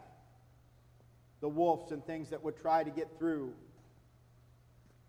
the 1.42 1.50
wolves 1.50 1.92
and 1.92 2.04
things 2.06 2.30
that 2.30 2.44
would 2.44 2.58
try 2.58 2.84
to 2.84 2.90
get 2.90 3.08
through. 3.20 3.54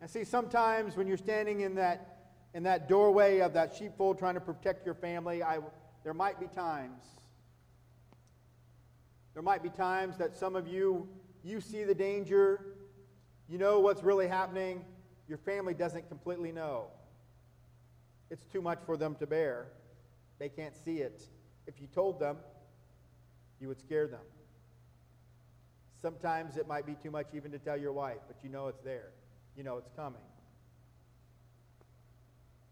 And 0.01 0.11
see, 0.11 0.25
sometimes 0.25 0.97
when 0.97 1.07
you're 1.07 1.17
standing 1.17 1.61
in 1.61 1.75
that, 1.77 2.19
in 2.55 2.63
that 2.65 2.89
doorway 2.89 3.41
of 3.41 3.55
that 3.55 3.75
sheepfold 3.75 4.19
trying 4.19 4.35
to 4.35 4.41
protect 4.41 4.85
your 4.85 4.95
family, 4.95 5.43
I, 5.43 5.59
there 6.05 6.15
might 6.15 6.39
be 6.39 6.47
times. 6.47 7.03
There 9.35 9.43
might 9.43 9.63
be 9.63 9.71
times 9.71 10.17
that 10.19 10.37
some 10.37 10.57
of 10.57 10.67
you, 10.67 11.09
you 11.43 11.61
see 11.61 11.85
the 11.85 11.95
danger, 11.95 12.61
you 13.49 13.59
know 13.59 13.81
what's 13.81 14.03
really 14.03 14.29
happening, 14.29 14.85
your 15.29 15.39
family 15.39 15.75
doesn't 15.75 16.09
completely 16.09 16.53
know. 16.53 16.87
It's 18.31 18.45
too 18.47 18.61
much 18.61 18.79
for 18.85 18.97
them 18.97 19.15
to 19.17 19.27
bear. 19.27 19.69
They 20.39 20.49
can't 20.49 20.75
see 20.85 20.99
it. 20.99 21.23
If 21.67 21.81
you 21.81 21.87
told 21.87 22.21
them, 22.21 22.37
you 23.61 23.69
would 23.69 23.81
scare 23.81 24.07
them. 24.07 24.21
Sometimes 26.03 26.57
it 26.57 26.69
might 26.69 26.87
be 26.87 26.95
too 26.95 27.11
much 27.11 27.27
even 27.35 27.51
to 27.53 27.59
tell 27.59 27.77
your 27.77 27.93
wife, 27.93 28.19
but 28.27 28.37
you 28.43 28.49
know 28.49 28.69
it's 28.69 28.83
there. 28.83 29.11
You 29.57 29.65
know 29.65 29.79
it's 29.79 29.91
coming. 29.97 30.21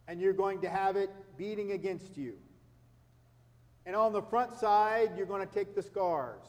And 0.06 0.20
you're 0.20 0.32
going 0.32 0.60
to 0.60 0.68
have 0.68 0.96
it 0.96 1.10
beating 1.38 1.72
against 1.72 2.16
you. 2.16 2.34
And 3.86 3.96
on 3.96 4.12
the 4.12 4.22
front 4.22 4.54
side, 4.56 5.12
you're 5.16 5.26
going 5.26 5.46
to 5.46 5.52
take 5.52 5.74
the 5.74 5.82
scars. 5.82 6.44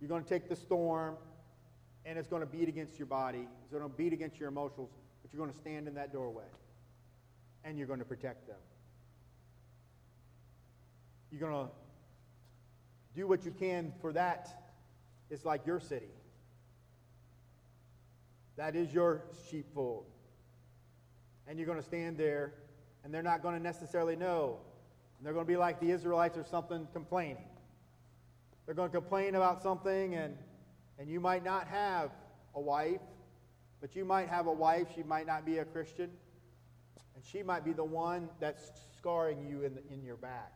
You're 0.00 0.08
going 0.08 0.22
to 0.22 0.28
take 0.28 0.48
the 0.48 0.56
storm, 0.56 1.16
and 2.04 2.18
it's 2.18 2.28
going 2.28 2.42
to 2.42 2.46
beat 2.46 2.68
against 2.68 2.98
your 2.98 3.06
body. 3.06 3.48
It's 3.62 3.70
going 3.72 3.82
to 3.82 3.88
beat 3.88 4.12
against 4.12 4.38
your 4.38 4.48
emotions. 4.48 4.90
But 5.22 5.32
you're 5.32 5.40
going 5.40 5.52
to 5.52 5.58
stand 5.58 5.88
in 5.88 5.94
that 5.94 6.12
doorway 6.12 6.44
and 7.64 7.78
you're 7.78 7.86
going 7.86 7.98
to 7.98 8.04
protect 8.04 8.46
them. 8.46 8.58
You're 11.30 11.40
going 11.40 11.66
to 11.66 11.72
do 13.16 13.26
what 13.26 13.44
you 13.44 13.50
can 13.50 13.92
for 14.00 14.12
that. 14.12 14.48
It's 15.30 15.44
like 15.44 15.66
your 15.66 15.80
city. 15.80 16.10
That 18.56 18.76
is 18.76 18.92
your 18.92 19.22
sheepfold. 19.50 20.06
And 21.46 21.58
you're 21.58 21.66
going 21.66 21.80
to 21.80 21.84
stand 21.84 22.16
there, 22.16 22.54
and 23.02 23.12
they're 23.12 23.22
not 23.22 23.42
going 23.42 23.56
to 23.56 23.62
necessarily 23.62 24.16
know. 24.16 24.58
And 25.18 25.26
they're 25.26 25.34
going 25.34 25.46
to 25.46 25.52
be 25.52 25.56
like 25.56 25.80
the 25.80 25.90
Israelites 25.90 26.38
or 26.38 26.44
something 26.44 26.86
complaining. 26.92 27.44
They're 28.64 28.74
going 28.74 28.90
to 28.90 29.00
complain 29.00 29.34
about 29.34 29.62
something, 29.62 30.14
and, 30.14 30.36
and 30.98 31.08
you 31.08 31.20
might 31.20 31.44
not 31.44 31.68
have 31.68 32.10
a 32.54 32.60
wife 32.60 33.00
but 33.84 33.94
you 33.94 34.06
might 34.06 34.30
have 34.30 34.46
a 34.46 34.52
wife, 34.52 34.86
she 34.94 35.02
might 35.02 35.26
not 35.26 35.44
be 35.44 35.58
a 35.58 35.64
Christian, 35.66 36.08
and 37.14 37.22
she 37.22 37.42
might 37.42 37.66
be 37.66 37.74
the 37.74 37.84
one 37.84 38.30
that's 38.40 38.72
scarring 38.96 39.46
you 39.46 39.62
in, 39.62 39.74
the, 39.74 39.82
in 39.92 40.02
your 40.02 40.16
back. 40.16 40.54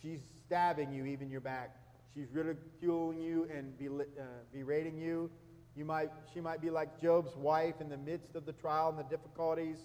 She's 0.00 0.20
stabbing 0.46 0.92
you 0.92 1.06
even 1.06 1.28
your 1.28 1.40
back. 1.40 1.74
She's 2.18 2.32
ridiculing 2.32 3.20
you 3.20 3.48
and 3.54 3.72
uh, 3.80 4.22
berating 4.52 4.98
you. 4.98 5.30
You 5.76 5.84
might, 5.84 6.10
she 6.34 6.40
might 6.40 6.60
be 6.60 6.68
like 6.68 7.00
Job's 7.00 7.36
wife 7.36 7.76
in 7.80 7.88
the 7.88 7.96
midst 7.96 8.34
of 8.34 8.44
the 8.44 8.52
trial 8.52 8.88
and 8.88 8.98
the 8.98 9.04
difficulties. 9.04 9.78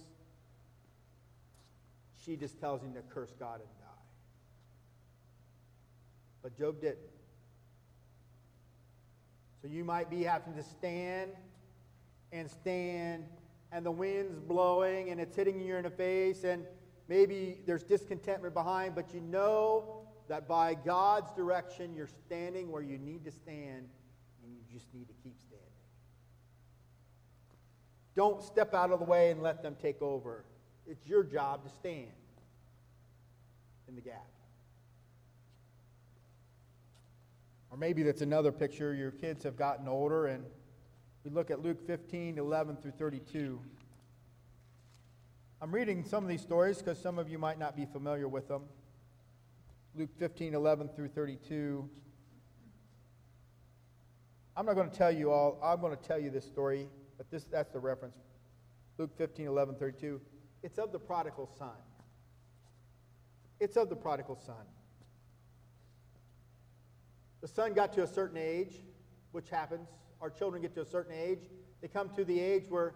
She 2.26 2.36
just 2.36 2.60
tells 2.60 2.82
him 2.82 2.96
to 2.96 3.02
curse 3.14 3.36
God 3.40 3.60
and 3.60 3.70
die. 3.80 3.86
But 6.42 6.58
Job 6.58 6.82
didn't. 6.82 6.98
So 9.62 9.68
you 9.68 9.84
might 9.84 10.10
be 10.10 10.24
having 10.24 10.56
to 10.56 10.64
stand 10.64 11.30
and 12.32 12.50
stand, 12.50 13.26
and 13.72 13.86
the 13.86 13.92
wind's 13.92 14.40
blowing 14.40 15.12
and 15.12 15.22
it's 15.22 15.36
hitting 15.36 15.62
you 15.62 15.76
in 15.76 15.84
the 15.84 15.92
face, 15.92 16.46
and 16.46 16.66
maybe 17.08 17.60
there's 17.68 17.84
discontentment 17.84 18.56
behind, 18.56 18.96
but 18.96 19.14
you 19.14 19.22
know 19.22 20.03
that 20.28 20.48
by 20.48 20.74
God's 20.74 21.32
direction, 21.34 21.94
you're 21.94 22.10
standing 22.26 22.72
where 22.72 22.82
you 22.82 22.98
need 22.98 23.26
to 23.26 23.32
stand, 23.32 23.88
and 24.44 24.54
you 24.54 24.62
just 24.72 24.94
need 24.94 25.08
to 25.08 25.14
keep 25.24 25.36
standing. 25.48 25.60
Don't 28.16 28.44
step 28.44 28.74
out 28.74 28.92
of 28.92 29.00
the 29.00 29.06
way 29.06 29.32
and 29.32 29.42
let 29.42 29.64
them 29.64 29.76
take 29.82 30.02
over. 30.02 30.46
It's 30.86 31.06
your 31.08 31.24
job 31.24 31.64
to 31.64 31.70
stand 31.70 32.12
in 33.88 33.96
the 33.96 34.02
gap. 34.02 34.28
Or 37.72 37.78
maybe 37.78 38.04
that's 38.04 38.22
another 38.22 38.52
picture. 38.52 38.94
Your 38.94 39.12
kids 39.12 39.44
have 39.44 39.58
gotten 39.58 39.88
older, 39.88 40.28
and 40.28 40.44
we 41.24 41.32
look 41.32 41.50
at 41.50 41.64
Luke 41.64 41.86
15, 41.88 42.38
11 42.38 42.78
through 42.78 42.92
32. 42.92 43.60
I'm 45.60 45.72
reading 45.72 46.04
some 46.04 46.24
of 46.24 46.30
these 46.30 46.42
stories 46.42 46.78
because 46.80 47.00
some 47.00 47.18
of 47.18 47.30
you 47.30 47.40
might 47.40 47.58
not 47.58 47.76
be 47.76 47.86
familiar 47.86 48.28
with 48.28 48.48
them. 48.48 48.64
Luke 49.96 50.10
15, 50.18 50.56
11 50.56 50.90
through 50.96 51.10
32. 51.10 51.88
I'm 54.58 54.66
not 54.66 54.74
going 54.76 54.90
to 54.90 54.96
tell 54.96 55.12
you 55.12 55.32
all, 55.32 55.60
I'm 55.64 55.82
going 55.82 55.96
to 55.96 56.04
tell 56.04 56.20
you 56.20 56.32
this 56.32 56.46
story, 56.46 56.88
but 57.18 57.30
this, 57.30 57.44
that's 57.44 57.72
the 57.72 57.80
reference. 57.80 58.18
Luke 58.98 59.12
15, 59.18 59.48
11, 59.48 59.76
32. 59.76 60.20
It's 60.64 60.80
of 60.80 60.92
the 60.92 61.00
prodigal 61.00 61.50
son. 61.58 61.76
It's 63.60 63.78
of 63.78 63.90
the 63.90 63.96
prodigal 63.96 64.40
son. 64.44 64.66
the 67.42 67.48
son 67.48 67.74
got 67.74 67.94
to 67.94 68.04
a 68.04 68.08
certain 68.08 68.38
age, 68.38 68.76
which 69.32 69.50
happens. 69.50 69.90
Our 70.22 70.30
children 70.30 70.62
get 70.62 70.74
to 70.76 70.82
a 70.82 70.86
certain 70.86 71.14
age. 71.14 71.50
They 71.82 71.88
come 71.88 72.10
to 72.16 72.26
the 72.26 72.40
age 72.40 72.64
where 72.70 72.96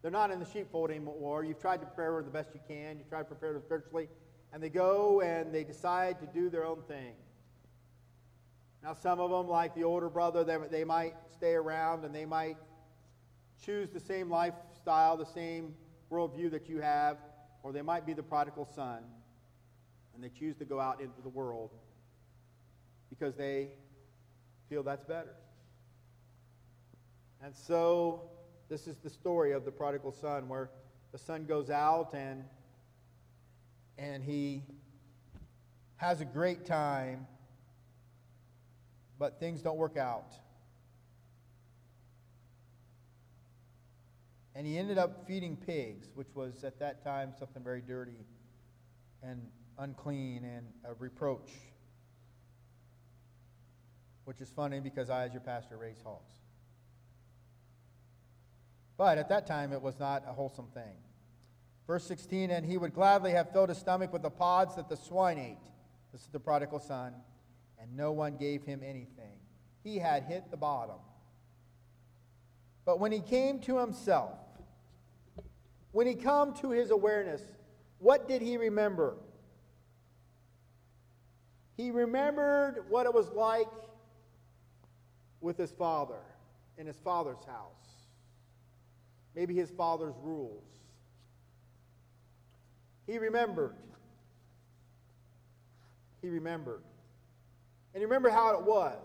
they're 0.00 0.10
not 0.10 0.30
in 0.30 0.40
the 0.40 0.46
sheepfold 0.46 0.90
anymore. 0.90 1.44
You've 1.44 1.60
tried 1.60 1.80
to 1.80 1.86
prepare 1.86 2.20
the 2.22 2.30
best 2.30 2.50
you 2.54 2.60
can. 2.66 2.98
You 2.98 3.04
try 3.08 3.20
to 3.20 3.24
prepare 3.24 3.52
them 3.52 3.62
spiritually. 3.62 4.08
And 4.52 4.62
they 4.62 4.68
go 4.68 5.20
and 5.20 5.54
they 5.54 5.64
decide 5.64 6.20
to 6.20 6.26
do 6.26 6.50
their 6.50 6.66
own 6.66 6.82
thing. 6.82 7.14
Now, 8.82 8.94
some 8.94 9.20
of 9.20 9.30
them, 9.30 9.48
like 9.48 9.74
the 9.74 9.84
older 9.84 10.08
brother, 10.08 10.44
they, 10.44 10.58
they 10.70 10.84
might 10.84 11.14
stay 11.32 11.52
around 11.52 12.04
and 12.04 12.14
they 12.14 12.24
might 12.24 12.56
choose 13.64 13.90
the 13.90 14.00
same 14.00 14.28
lifestyle, 14.28 15.16
the 15.16 15.24
same 15.24 15.74
worldview 16.10 16.50
that 16.50 16.68
you 16.68 16.80
have, 16.80 17.16
or 17.62 17.72
they 17.72 17.82
might 17.82 18.04
be 18.04 18.12
the 18.12 18.22
prodigal 18.22 18.68
son 18.74 19.04
and 20.14 20.22
they 20.22 20.28
choose 20.28 20.56
to 20.56 20.64
go 20.64 20.78
out 20.78 21.00
into 21.00 21.20
the 21.22 21.28
world 21.28 21.70
because 23.08 23.34
they 23.34 23.68
feel 24.68 24.82
that's 24.82 25.04
better. 25.04 25.34
And 27.42 27.54
so, 27.54 28.22
this 28.68 28.86
is 28.86 28.96
the 28.98 29.10
story 29.10 29.52
of 29.52 29.64
the 29.64 29.70
prodigal 29.70 30.12
son, 30.12 30.48
where 30.48 30.70
the 31.12 31.18
son 31.18 31.44
goes 31.44 31.70
out 31.70 32.14
and, 32.14 32.44
and 33.98 34.22
he 34.22 34.64
has 35.96 36.20
a 36.20 36.24
great 36.24 36.66
time, 36.66 37.26
but 39.18 39.38
things 39.38 39.62
don't 39.62 39.76
work 39.76 39.96
out. 39.96 40.34
And 44.54 44.66
he 44.66 44.78
ended 44.78 44.98
up 44.98 45.26
feeding 45.26 45.56
pigs, 45.56 46.08
which 46.14 46.28
was 46.34 46.64
at 46.64 46.78
that 46.80 47.02
time 47.02 47.32
something 47.38 47.62
very 47.62 47.80
dirty 47.80 48.26
and 49.22 49.40
unclean 49.78 50.44
and 50.44 50.66
a 50.84 50.94
reproach. 50.98 51.50
Which 54.24 54.40
is 54.40 54.50
funny 54.50 54.80
because 54.80 55.08
I, 55.08 55.24
as 55.24 55.32
your 55.32 55.40
pastor, 55.40 55.78
raise 55.78 56.02
hogs. 56.04 56.32
But 58.96 59.18
at 59.18 59.28
that 59.30 59.46
time, 59.46 59.72
it 59.72 59.80
was 59.80 59.98
not 59.98 60.22
a 60.28 60.32
wholesome 60.32 60.68
thing. 60.74 60.96
Verse 61.86 62.04
16, 62.04 62.50
and 62.50 62.64
he 62.64 62.78
would 62.78 62.94
gladly 62.94 63.32
have 63.32 63.52
filled 63.52 63.68
his 63.68 63.78
stomach 63.78 64.12
with 64.12 64.22
the 64.22 64.30
pods 64.30 64.76
that 64.76 64.88
the 64.88 64.96
swine 64.96 65.38
ate. 65.38 65.72
This 66.12 66.22
is 66.22 66.28
the 66.28 66.40
prodigal 66.40 66.78
son. 66.78 67.14
And 67.80 67.96
no 67.96 68.12
one 68.12 68.36
gave 68.36 68.62
him 68.64 68.82
anything. 68.84 69.38
He 69.82 69.98
had 69.98 70.22
hit 70.22 70.50
the 70.50 70.56
bottom. 70.56 70.96
But 72.84 73.00
when 73.00 73.10
he 73.10 73.20
came 73.20 73.58
to 73.60 73.78
himself, 73.78 74.38
when 75.90 76.06
he 76.06 76.14
come 76.14 76.54
to 76.54 76.70
his 76.70 76.90
awareness, 76.90 77.42
what 77.98 78.28
did 78.28 78.42
he 78.42 78.56
remember? 78.56 79.16
He 81.76 81.90
remembered 81.90 82.84
what 82.88 83.06
it 83.06 83.14
was 83.14 83.28
like 83.30 83.68
with 85.40 85.56
his 85.56 85.72
father 85.72 86.20
in 86.78 86.86
his 86.86 86.96
father's 86.96 87.44
house. 87.44 88.06
Maybe 89.34 89.54
his 89.54 89.70
father's 89.70 90.14
rules. 90.22 90.64
He 93.06 93.18
remembered. 93.18 93.74
He 96.20 96.28
remembered. 96.28 96.82
And 97.94 98.00
he 98.00 98.04
remembered 98.04 98.32
how 98.32 98.54
it 98.54 98.62
was. 98.62 98.98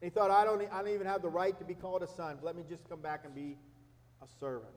And 0.00 0.10
he 0.10 0.14
thought, 0.14 0.30
I 0.30 0.44
don't, 0.44 0.62
I 0.72 0.78
don't 0.82 0.94
even 0.94 1.06
have 1.06 1.22
the 1.22 1.28
right 1.28 1.56
to 1.58 1.64
be 1.64 1.74
called 1.74 2.02
a 2.02 2.06
son. 2.06 2.38
Let 2.42 2.56
me 2.56 2.62
just 2.68 2.88
come 2.88 3.00
back 3.00 3.22
and 3.24 3.34
be 3.34 3.56
a 4.22 4.26
servant. 4.40 4.72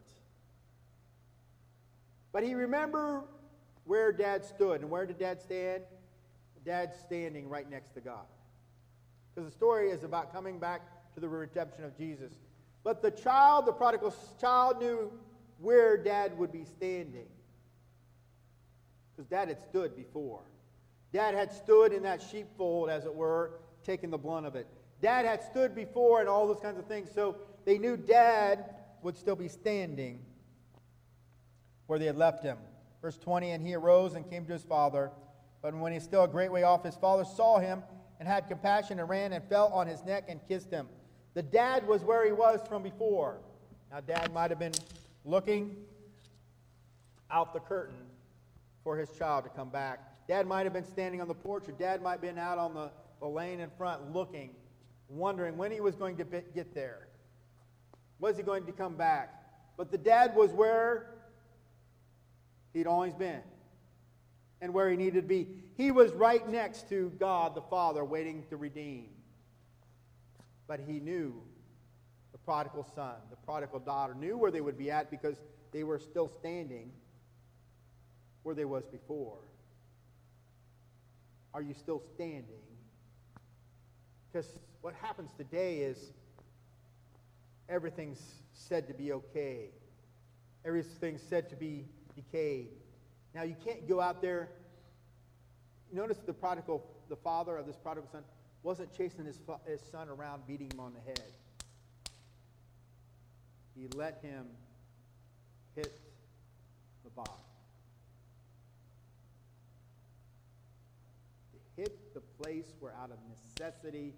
But 2.32 2.44
he 2.44 2.54
remembered 2.54 3.24
where 3.86 4.12
dad 4.12 4.44
stood. 4.46 4.82
And 4.82 4.90
where 4.90 5.06
did 5.06 5.20
dad 5.20 5.42
stand? 5.42 5.84
Dad's 6.66 6.98
standing 7.00 7.50
right 7.50 7.70
next 7.70 7.94
to 7.96 8.02
God. 8.02 8.26
Because 9.34 9.50
the 9.50 9.56
story 9.56 9.90
is 9.90 10.04
about 10.04 10.34
coming 10.34 10.60
back 10.60 10.82
to 11.14 11.20
the 11.20 11.28
redemption 11.28 11.84
of 11.84 11.98
Jesus. 11.98 12.34
But 12.84 13.02
the 13.02 13.12
child, 13.12 13.66
the 13.66 13.74
prodigal 13.74 14.14
child, 14.40 14.80
knew 14.80 15.12
where 15.62 15.98
dad 15.98 16.38
would 16.38 16.52
be 16.52 16.66
standing. 16.66 17.28
Because 19.12 19.30
dad 19.30 19.48
had 19.48 19.62
stood 19.62 19.96
before. 19.96 20.42
Dad 21.14 21.36
had 21.36 21.52
stood 21.52 21.92
in 21.94 22.04
that 22.04 22.22
sheepfold, 22.22 22.90
as 22.90 23.06
it 23.06 23.14
were, 23.14 23.60
taking 23.84 24.10
the 24.10 24.18
blunt 24.18 24.46
of 24.46 24.56
it. 24.56 24.68
Dad 25.02 25.26
had 25.26 25.44
stood 25.44 25.76
before 25.76 26.20
and 26.20 26.30
all 26.30 26.48
those 26.48 26.60
kinds 26.62 26.80
of 26.80 26.86
things. 26.86 27.10
So 27.14 27.36
they 27.66 27.78
knew 27.78 27.98
dad 27.98 28.76
would 29.02 29.18
still 29.18 29.36
be 29.36 29.48
standing 29.48 30.20
where 31.88 32.00
they 32.00 32.06
had 32.06 32.18
left 32.18 32.44
him. 32.44 32.58
Verse 33.02 33.18
20 33.18 33.52
And 33.52 33.66
he 33.66 33.74
arose 33.74 34.14
and 34.14 34.30
came 34.30 34.46
to 34.46 34.54
his 34.54 34.64
father. 34.64 35.12
But 35.62 35.76
when 35.76 35.92
he 35.92 35.98
was 35.98 36.04
still 36.04 36.24
a 36.24 36.28
great 36.28 36.52
way 36.52 36.64
off, 36.64 36.84
his 36.84 36.96
father 36.96 37.26
saw 37.26 37.60
him 37.60 37.84
and 38.20 38.28
had 38.28 38.48
compassion 38.48 39.00
and 39.00 39.10
ran 39.10 39.34
and 39.34 39.44
fell 39.44 39.68
on 39.68 39.88
his 39.88 40.04
neck 40.06 40.26
and 40.28 40.40
kissed 40.48 40.72
him. 40.72 40.88
The 41.34 41.44
dad 41.44 41.88
was 41.88 42.04
where 42.04 42.26
he 42.26 42.32
was 42.32 42.62
from 42.68 42.84
before. 42.84 43.38
Now, 43.92 44.00
dad 44.02 44.32
might 44.34 44.52
have 44.52 44.60
been 44.60 44.74
looking 45.26 45.76
out 47.30 47.54
the 47.54 47.60
curtain 47.60 48.06
for 48.84 48.98
his 48.98 49.10
child 49.18 49.44
to 49.44 49.50
come 49.50 49.70
back. 49.70 50.28
Dad 50.28 50.48
might 50.48 50.64
have 50.64 50.74
been 50.74 50.86
standing 50.86 51.22
on 51.22 51.28
the 51.28 51.34
porch, 51.34 51.68
or 51.68 51.74
dad 51.74 52.02
might 52.02 52.14
have 52.14 52.22
been 52.22 52.38
out 52.38 52.58
on 52.58 52.74
the, 52.74 52.92
the 53.20 53.28
lane 53.28 53.60
in 53.60 53.70
front 53.78 54.14
looking, 54.14 54.52
wondering 55.10 55.58
when 55.58 55.72
he 55.72 55.80
was 55.80 55.96
going 55.96 56.18
to 56.18 56.24
get 56.24 56.74
there. 56.74 57.08
Was 58.20 58.38
he 58.38 58.44
going 58.44 58.66
to 58.66 58.72
come 58.72 58.96
back? 58.96 59.34
But 59.78 59.92
the 59.92 59.98
dad 59.98 60.36
was 60.36 60.52
where 60.52 61.16
he'd 62.74 62.88
always 62.88 63.14
been 63.14 63.42
and 64.62 64.74
where 64.74 64.90
he 64.90 64.96
needed 64.96 65.22
to 65.22 65.28
be. 65.28 65.48
He 65.76 65.92
was 65.92 66.12
right 66.14 66.48
next 66.48 66.88
to 66.90 67.12
God 67.20 67.56
the 67.56 67.62
Father, 67.62 68.06
waiting 68.06 68.44
to 68.50 68.58
redeem. 68.58 69.08
But 70.68 70.80
he 70.88 71.00
knew 71.00 71.42
prodigal 72.52 72.86
son, 72.94 73.16
the 73.30 73.38
prodigal 73.38 73.80
daughter, 73.80 74.14
knew 74.14 74.38
where 74.38 74.52
they 74.52 74.60
would 74.60 74.78
be 74.78 74.92
at 74.92 75.10
because 75.10 75.38
they 75.72 75.86
were 75.86 75.98
still 75.98 76.28
standing 76.28 76.92
where 78.44 78.54
they 78.54 78.66
was 78.66 78.84
before. 78.92 79.38
Are 81.54 81.62
you 81.62 81.74
still 81.74 82.04
standing? 82.14 82.66
Because 84.30 84.60
what 84.82 84.94
happens 84.96 85.30
today 85.38 85.78
is 85.78 86.12
everything's 87.70 88.22
said 88.52 88.86
to 88.90 88.94
be 88.94 89.14
okay. 89.14 89.70
Everything's 90.66 91.22
said 91.22 91.50
to 91.52 91.56
be 91.56 91.86
decayed. 92.18 92.68
Now, 93.34 93.44
you 93.44 93.56
can't 93.64 93.88
go 93.88 94.02
out 94.02 94.22
there. 94.22 94.50
Notice 95.94 96.18
the 96.18 96.34
prodigal, 96.34 96.86
the 97.08 97.16
father 97.16 97.56
of 97.56 97.66
this 97.66 97.78
prodigal 97.78 98.10
son, 98.12 98.24
wasn't 98.62 98.92
chasing 98.98 99.24
his, 99.24 99.40
his 99.66 99.80
son 99.90 100.10
around, 100.10 100.46
beating 100.46 100.70
him 100.70 100.82
on 100.82 100.94
the 100.94 101.00
head. 101.00 101.32
He 103.76 103.88
let 103.96 104.20
him 104.22 104.46
hit 105.76 106.00
the 107.04 107.10
bottom. 107.10 107.34
To 111.54 111.82
hit 111.82 112.14
the 112.14 112.22
place 112.42 112.74
where, 112.80 112.94
out 112.94 113.12
of 113.12 113.18
necessity, 113.30 114.14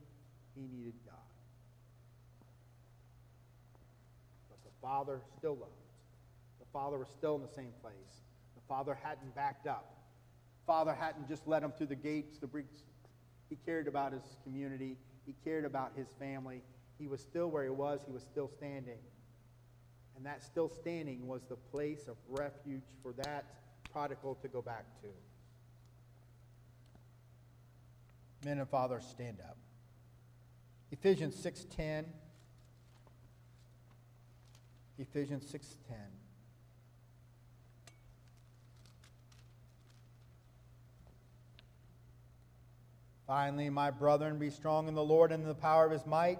he 0.56 0.62
needed 0.62 0.94
God. 1.06 1.16
But 4.50 4.58
the 4.64 4.72
father 4.82 5.22
still 5.38 5.56
loved. 5.56 5.72
The 6.60 6.66
father 6.74 6.98
was 6.98 7.10
still 7.10 7.36
in 7.36 7.42
the 7.42 7.54
same 7.54 7.74
place. 7.82 8.24
The 8.56 8.62
Father 8.68 8.98
hadn't 9.04 9.36
backed 9.36 9.68
up. 9.68 9.98
Father 10.66 10.94
hadn't 10.94 11.28
just 11.28 11.46
let 11.46 11.62
him 11.62 11.72
through 11.78 11.88
the 11.88 11.96
gates, 11.96 12.38
the 12.38 12.48
bricks. 12.48 12.84
He 13.50 13.58
cared 13.66 13.88
about 13.88 14.14
his 14.14 14.24
community. 14.44 14.98
He 15.26 15.36
cared 15.44 15.66
about 15.66 15.92
his 15.96 16.08
family. 16.18 16.62
He 16.98 17.08
was 17.08 17.22
still 17.22 17.52
where 17.52 17.64
he 17.64 17.70
was. 17.70 18.02
He 18.06 18.12
was 18.12 18.24
still 18.24 18.48
standing. 18.48 18.98
And 20.16 20.26
that 20.26 20.44
still 20.44 20.70
standing 20.70 21.28
was 21.28 21.42
the 21.50 21.56
place 21.56 22.08
of 22.08 22.18
refuge 22.30 22.84
for 23.02 23.14
that 23.14 23.46
prodigal 23.92 24.36
to 24.42 24.48
go 24.48 24.62
back 24.62 24.86
to. 25.02 25.08
Men 28.46 28.60
and 28.60 28.70
fathers, 28.70 29.06
stand 29.06 29.40
up. 29.40 29.58
Ephesians 30.92 31.36
6:10. 31.36 32.06
Ephesians 34.98 35.46
6:10. 35.46 35.96
Finally, 43.26 43.70
my 43.70 43.90
brethren, 43.90 44.38
be 44.38 44.50
strong 44.50 44.88
in 44.88 44.94
the 44.94 45.04
Lord 45.04 45.32
and 45.32 45.42
in 45.44 45.48
the 45.48 45.56
power 45.56 45.86
of 45.86 45.92
his 45.92 46.06
might. 46.06 46.40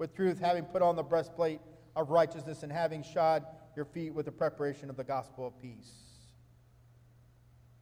with 0.00 0.16
truth, 0.16 0.40
having 0.40 0.64
put 0.64 0.80
on 0.80 0.96
the 0.96 1.02
breastplate 1.02 1.60
of 1.94 2.10
righteousness, 2.10 2.62
and 2.62 2.72
having 2.72 3.02
shod 3.02 3.44
your 3.76 3.84
feet 3.84 4.14
with 4.14 4.24
the 4.24 4.32
preparation 4.32 4.88
of 4.88 4.96
the 4.96 5.04
gospel 5.04 5.46
of 5.46 5.60
peace. 5.60 5.92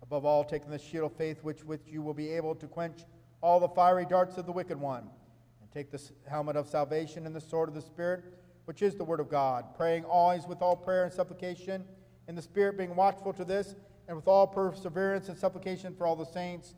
Above 0.02 0.24
all, 0.24 0.42
taking 0.42 0.68
the 0.68 0.78
shield 0.78 1.10
of 1.10 1.16
faith, 1.16 1.44
which 1.44 1.62
with 1.62 1.80
you 1.86 2.02
will 2.02 2.14
be 2.14 2.30
able 2.30 2.56
to 2.56 2.66
quench 2.66 3.04
all 3.40 3.60
the 3.60 3.68
fiery 3.68 4.04
darts 4.04 4.36
of 4.36 4.46
the 4.46 4.52
wicked 4.52 4.78
one, 4.78 5.08
and 5.60 5.70
take 5.70 5.92
the 5.92 6.02
helmet 6.28 6.56
of 6.56 6.66
salvation 6.66 7.24
and 7.24 7.36
the 7.36 7.40
sword 7.40 7.68
of 7.68 7.74
the 7.74 7.80
Spirit, 7.80 8.24
which 8.64 8.82
is 8.82 8.96
the 8.96 9.04
word 9.04 9.20
of 9.20 9.30
God, 9.30 9.76
praying 9.76 10.04
always 10.04 10.44
with 10.44 10.60
all 10.60 10.74
prayer 10.74 11.04
and 11.04 11.12
supplication 11.12 11.84
in 12.26 12.34
the 12.34 12.42
Spirit, 12.42 12.76
being 12.76 12.96
watchful 12.96 13.32
to 13.32 13.44
this, 13.44 13.76
and 14.08 14.16
with 14.16 14.26
all 14.26 14.46
perseverance 14.46 15.28
and 15.28 15.38
supplication 15.38 15.94
for 15.94 16.04
all 16.04 16.16
the 16.16 16.26
saints, 16.26 16.74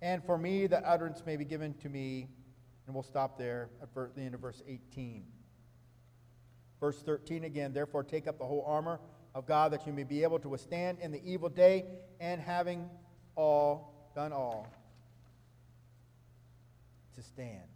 and 0.00 0.22
for 0.22 0.38
me, 0.38 0.68
that 0.68 0.84
utterance 0.86 1.24
may 1.26 1.36
be 1.36 1.44
given 1.44 1.74
to 1.74 1.88
me. 1.88 2.28
And 2.86 2.94
we'll 2.94 3.02
stop 3.02 3.36
there 3.36 3.68
at 3.82 3.88
the 4.14 4.20
end 4.20 4.34
of 4.34 4.40
verse 4.40 4.62
18. 4.66 5.24
Verse 6.80 7.02
13 7.02 7.44
again, 7.44 7.72
therefore 7.72 8.04
take 8.04 8.28
up 8.28 8.38
the 8.38 8.44
whole 8.44 8.64
armor 8.66 9.00
of 9.34 9.46
God 9.46 9.72
that 9.72 9.86
you 9.86 9.92
may 9.92 10.04
be 10.04 10.22
able 10.22 10.38
to 10.38 10.48
withstand 10.48 10.98
in 11.00 11.12
the 11.12 11.20
evil 11.24 11.48
day, 11.48 11.84
and 12.20 12.40
having 12.40 12.88
all, 13.34 14.10
done 14.14 14.32
all, 14.32 14.66
to 17.14 17.22
stand. 17.22 17.68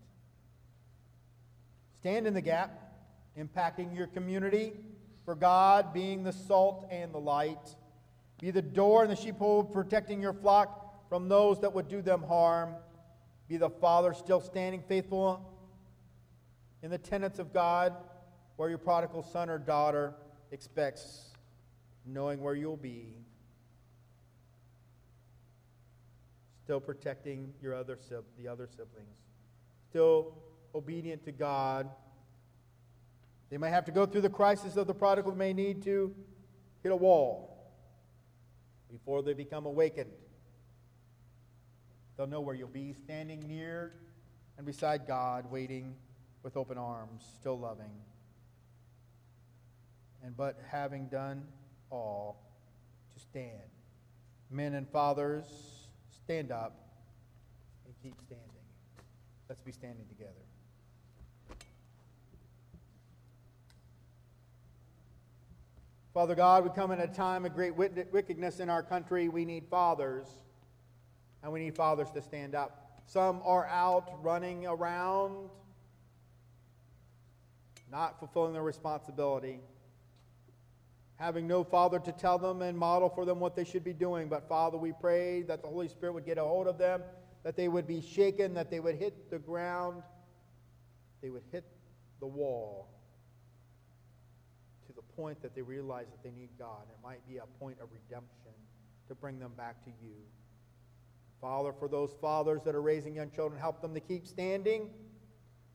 Stand 1.99 2.27
in 2.27 2.33
the 2.33 2.41
gap, 2.41 2.95
impacting 3.39 3.95
your 3.95 4.07
community 4.07 4.73
for 5.27 5.35
God, 5.35 5.93
being 5.93 6.23
the 6.23 6.33
salt 6.33 6.89
and 6.91 7.13
the 7.13 7.19
light. 7.19 7.77
Be 8.41 8.51
the 8.51 8.63
door 8.63 9.03
and 9.03 9.13
the 9.13 9.17
sheepfold, 9.17 9.71
protecting 9.71 10.23
your 10.23 10.33
flock 10.33 11.09
from 11.11 11.29
those 11.29 11.61
that 11.61 11.75
would 11.75 11.89
do 11.89 12.01
them 12.01 12.23
harm. 12.23 12.75
Be 13.51 13.57
the 13.59 13.69
father 13.69 14.15
still 14.15 14.41
standing 14.41 14.81
faithful 14.89 15.45
in 16.83 16.91
the 16.91 16.97
tenets 16.97 17.39
of 17.39 17.53
God, 17.53 17.95
where 18.57 18.69
your 18.69 18.79
prodigal 18.79 19.23
son 19.23 19.51
or 19.51 19.59
daughter 19.59 20.15
expects, 20.53 21.35
knowing 22.07 22.41
where 22.41 22.55
you'll 22.55 22.79
be. 22.79 23.17
Still 26.63 26.81
protecting 26.81 27.53
your 27.61 27.75
other 27.75 27.99
the 28.39 28.47
other 28.47 28.69
siblings 28.69 29.21
still 29.91 30.39
obedient 30.73 31.25
to 31.25 31.33
God. 31.33 31.91
They 33.51 33.59
may 33.59 33.71
have 33.71 33.85
to 33.87 33.93
go 33.93 34.07
through 34.07 34.21
the 34.21 34.31
crisis 34.31 34.77
of 34.77 34.87
the 34.87 34.95
prodigal, 34.95 35.35
may 35.35 35.53
need 35.53 35.83
to 35.83 36.15
hit 36.85 36.93
a 36.93 36.97
wall 36.97 37.73
before 38.89 39.25
they 39.25 39.35
become 39.35 39.67
awakened. 39.67 40.13
They'll 42.21 42.27
know 42.27 42.43
where 42.43 42.55
you'll 42.55 42.69
be, 42.69 42.93
standing 42.93 43.41
near 43.49 43.95
and 44.59 44.67
beside 44.67 45.07
God, 45.07 45.51
waiting 45.51 45.95
with 46.43 46.55
open 46.55 46.77
arms, 46.77 47.25
still 47.41 47.59
loving. 47.59 47.91
And 50.23 50.37
but 50.37 50.61
having 50.71 51.07
done 51.07 51.45
all, 51.89 52.45
to 53.15 53.21
stand. 53.23 53.71
Men 54.51 54.75
and 54.75 54.87
fathers, 54.91 55.47
stand 56.23 56.53
up 56.53 56.91
and 57.87 57.95
keep 58.03 58.21
standing. 58.27 58.47
Let's 59.49 59.63
be 59.63 59.73
standing 59.73 60.05
together. 60.07 60.35
Father 66.13 66.35
God, 66.35 66.65
we 66.65 66.71
come 66.75 66.91
in 66.91 67.01
a 67.01 67.07
time 67.07 67.47
of 67.47 67.55
great 67.55 67.75
wickedness 67.75 68.61
in 68.61 68.69
our 68.69 68.83
country. 68.83 69.31
We 69.31 69.47
need 69.47 69.65
fathers, 69.71 70.27
and 71.43 71.53
we 71.53 71.61
need 71.61 71.75
fathers 71.75 72.11
to 72.13 72.23
stand 72.23 72.55
up. 72.55 73.03
Some 73.07 73.41
are 73.45 73.67
out 73.67 74.23
running 74.23 74.67
around, 74.67 75.49
not 77.91 78.19
fulfilling 78.19 78.53
their 78.53 78.63
responsibility, 78.63 79.61
having 81.17 81.47
no 81.47 81.65
father 81.65 81.99
to 81.99 82.13
tell 82.13 82.39
them 82.39 82.63
and 82.63 82.79
model 82.79 83.09
for 83.09 83.25
them 83.25 83.41
what 83.41 83.57
they 83.57 83.65
should 83.65 83.85
be 83.85 83.93
doing. 83.93 84.29
But 84.29 84.49
Father, 84.49 84.79
we 84.79 84.93
pray 84.93 85.43
that 85.43 85.63
the 85.63 85.69
Holy 85.69 85.89
Spirit 85.89 86.13
would 86.13 86.27
get 86.27 86.39
a 86.39 86.45
hold 86.45 86.67
of 86.67 86.79
them 86.79 87.03
that 87.43 87.57
they 87.57 87.69
would 87.69 87.87
be 87.87 88.01
shaken, 88.01 88.55
that 88.55 88.71
they 88.71 88.81
would 88.81 88.97
hit 88.97 89.31
the 89.31 89.39
ground, 89.39 90.03
they 91.23 91.31
would 91.31 91.43
hit 91.51 91.65
the 92.21 92.27
wall 92.27 92.89
to 94.87 94.93
the 94.93 95.03
point 95.17 95.41
that 95.43 95.55
they 95.55 95.63
realize 95.63 96.07
that 96.11 96.23
they 96.23 96.31
need 96.39 96.51
God. 96.59 96.83
It 96.91 96.99
might 97.03 97.27
be 97.27 97.39
a 97.39 97.47
point 97.59 97.79
of 97.81 97.89
redemption 97.93 98.53
to 99.09 99.15
bring 99.15 99.39
them 99.39 99.53
back 99.57 99.83
to 99.85 99.91
you. 100.03 100.15
Father, 101.41 101.73
for 101.73 101.89
those 101.89 102.15
fathers 102.21 102.63
that 102.65 102.75
are 102.75 102.83
raising 102.83 103.15
young 103.15 103.31
children, 103.31 103.61
help 103.61 103.81
them 103.81 103.95
to 103.95 104.01
keep 104.01 104.27
standing, 104.27 104.91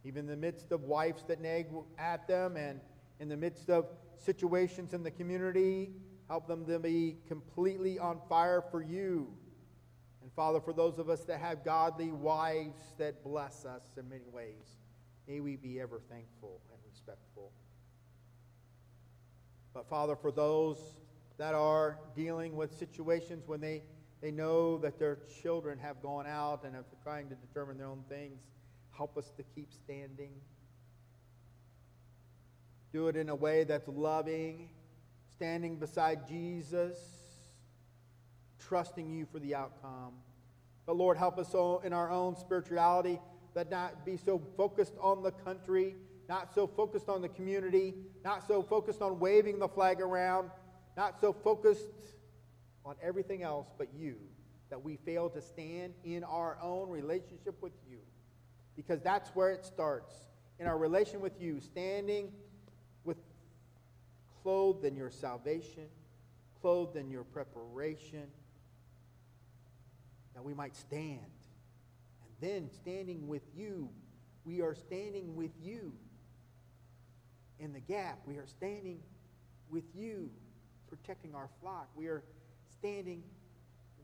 even 0.04 0.20
in 0.20 0.28
the 0.28 0.36
midst 0.36 0.72
of 0.72 0.84
wives 0.84 1.24
that 1.28 1.42
nag 1.42 1.68
at 1.98 2.28
them 2.28 2.58
and 2.58 2.80
in 3.20 3.30
the 3.30 3.38
midst 3.38 3.70
of 3.70 3.88
situations 4.18 4.94
in 4.94 5.04
the 5.04 5.12
community. 5.12 5.92
Help 6.28 6.48
them 6.48 6.66
to 6.66 6.80
be 6.80 7.18
completely 7.28 8.00
on 8.00 8.20
fire 8.30 8.64
for 8.72 8.82
you 8.82 9.32
and 10.26 10.34
Father, 10.34 10.60
for 10.60 10.74
those 10.74 10.98
of 10.98 11.08
us 11.08 11.24
that 11.26 11.40
have 11.40 11.64
godly 11.64 12.10
wives 12.10 12.82
that 12.98 13.24
bless 13.24 13.64
us 13.64 13.84
in 13.96 14.10
many 14.10 14.28
ways, 14.32 14.80
may 15.28 15.40
we 15.40 15.56
be 15.56 15.80
ever 15.80 16.02
thankful 16.10 16.62
and 16.72 16.80
respectful. 16.92 17.52
But 19.72 19.88
Father, 19.88 20.16
for 20.16 20.32
those 20.32 20.80
that 21.38 21.54
are 21.54 22.00
dealing 22.16 22.56
with 22.56 22.76
situations 22.76 23.48
when 23.48 23.62
they, 23.62 23.84
they 24.26 24.32
know 24.32 24.80
that 24.80 24.98
their 24.98 25.20
children 25.44 25.78
have 25.78 26.02
gone 26.02 26.26
out 26.26 26.64
and 26.64 26.76
are 26.76 26.84
trying 27.04 27.30
to 27.30 27.36
determine 27.36 27.78
their 27.78 27.86
own 27.86 28.04
things, 28.10 28.40
help 28.90 29.16
us 29.20 29.32
to 29.38 29.44
keep 29.54 29.72
standing. 29.72 30.32
Do 32.92 33.08
it 33.08 33.16
in 33.16 33.30
a 33.30 33.36
way 33.36 33.66
that's 33.66 33.88
loving, 33.88 34.70
standing 35.36 35.78
beside 35.78 36.28
Jesus 36.28 36.98
trusting 38.58 39.12
you 39.12 39.28
for 39.32 39.38
the 39.38 39.54
outcome. 39.54 40.14
But 40.88 40.96
Lord, 40.96 41.18
help 41.18 41.38
us 41.38 41.54
in 41.84 41.94
our 41.94 42.10
own 42.10 42.36
spirituality 42.36 43.20
that 43.54 43.70
not 43.70 44.08
be 44.08 44.18
so 44.18 44.42
focused 44.58 44.96
on 45.00 45.22
the 45.22 45.34
country, 45.34 45.98
not 46.28 46.52
so 46.56 46.66
focused 46.66 47.10
on 47.10 47.22
the 47.22 47.30
community, 47.30 47.94
not 48.24 48.48
so 48.48 48.64
focused 48.64 49.04
on 49.04 49.20
waving 49.20 49.60
the 49.60 49.68
flag 49.68 50.02
around, 50.02 50.50
not 50.98 51.22
so 51.22 51.32
focused 51.32 51.86
on 52.86 52.96
everything 53.02 53.44
else 53.44 53.68
but 53.78 53.88
you, 53.98 54.16
that 54.70 54.84
we 54.84 54.98
fail 54.98 55.30
to 55.30 55.42
stand 55.42 55.94
in 56.04 56.24
our 56.24 56.58
own 56.62 56.90
relationship 56.90 57.56
with 57.62 57.74
you. 57.90 57.98
Because 58.76 59.02
that's 59.02 59.30
where 59.30 59.52
it 59.52 59.66
starts. 59.66 60.14
In 60.60 60.68
our 60.68 60.78
relation 60.78 61.20
with 61.20 61.42
you, 61.42 61.60
standing 61.60 62.32
with 63.04 63.18
clothed 64.44 64.86
in 64.86 64.96
your 64.96 65.10
salvation, 65.10 65.88
clothed 66.62 66.96
in 66.96 67.10
your 67.10 67.24
preparation 67.24 68.28
that 70.34 70.44
we 70.44 70.54
might 70.54 70.76
stand. 70.76 71.20
And 71.20 72.50
then, 72.50 72.70
standing 72.70 73.28
with 73.28 73.44
you, 73.56 73.90
we 74.46 74.62
are 74.62 74.76
standing 74.76 75.36
with 75.36 75.52
you 75.62 75.94
in 77.60 77.74
the 77.74 77.80
gap. 77.80 78.20
We 78.26 78.36
are 78.36 78.48
standing 78.48 79.00
with 79.70 79.86
you, 79.96 80.30
protecting 80.90 81.34
our 81.34 81.50
flock. 81.62 81.90
We 81.96 82.08
are 82.08 82.24
standing 82.86 83.24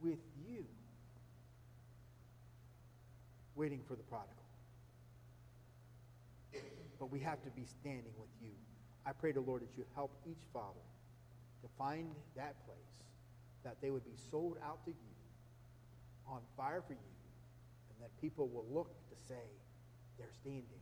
with 0.01 0.17
you, 0.49 0.65
waiting 3.55 3.79
for 3.87 3.95
the 3.95 4.01
prodigal. 4.03 4.33
But 6.99 7.11
we 7.11 7.19
have 7.19 7.43
to 7.43 7.51
be 7.51 7.65
standing 7.65 8.13
with 8.17 8.29
you. 8.41 8.49
I 9.05 9.11
pray 9.11 9.33
to 9.33 9.39
Lord 9.39 9.61
that 9.61 9.77
you 9.77 9.85
help 9.93 10.11
each 10.25 10.41
father 10.51 10.85
to 11.61 11.67
find 11.77 12.09
that 12.35 12.65
place, 12.65 12.93
that 13.63 13.77
they 13.81 13.91
would 13.91 14.03
be 14.03 14.17
sold 14.31 14.57
out 14.65 14.83
to 14.85 14.91
you 14.91 15.13
on 16.27 16.41
fire 16.57 16.81
for 16.85 16.93
you, 16.93 17.13
and 17.93 18.01
that 18.01 18.09
people 18.19 18.47
will 18.47 18.65
look 18.73 18.89
to 19.09 19.15
say 19.27 19.45
they're 20.17 20.33
standing 20.41 20.81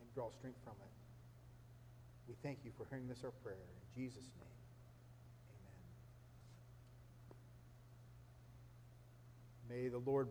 and 0.00 0.14
draw 0.14 0.30
strength 0.30 0.60
from 0.64 0.74
it. 0.80 0.92
We 2.26 2.34
thank 2.42 2.58
you 2.64 2.70
for 2.78 2.86
hearing 2.88 3.06
this 3.06 3.22
our 3.22 3.32
prayer. 3.42 3.56
In 3.56 4.02
Jesus' 4.02 4.30
name, 4.40 4.47
May 9.68 9.88
the 9.88 9.98
Lord 9.98 10.28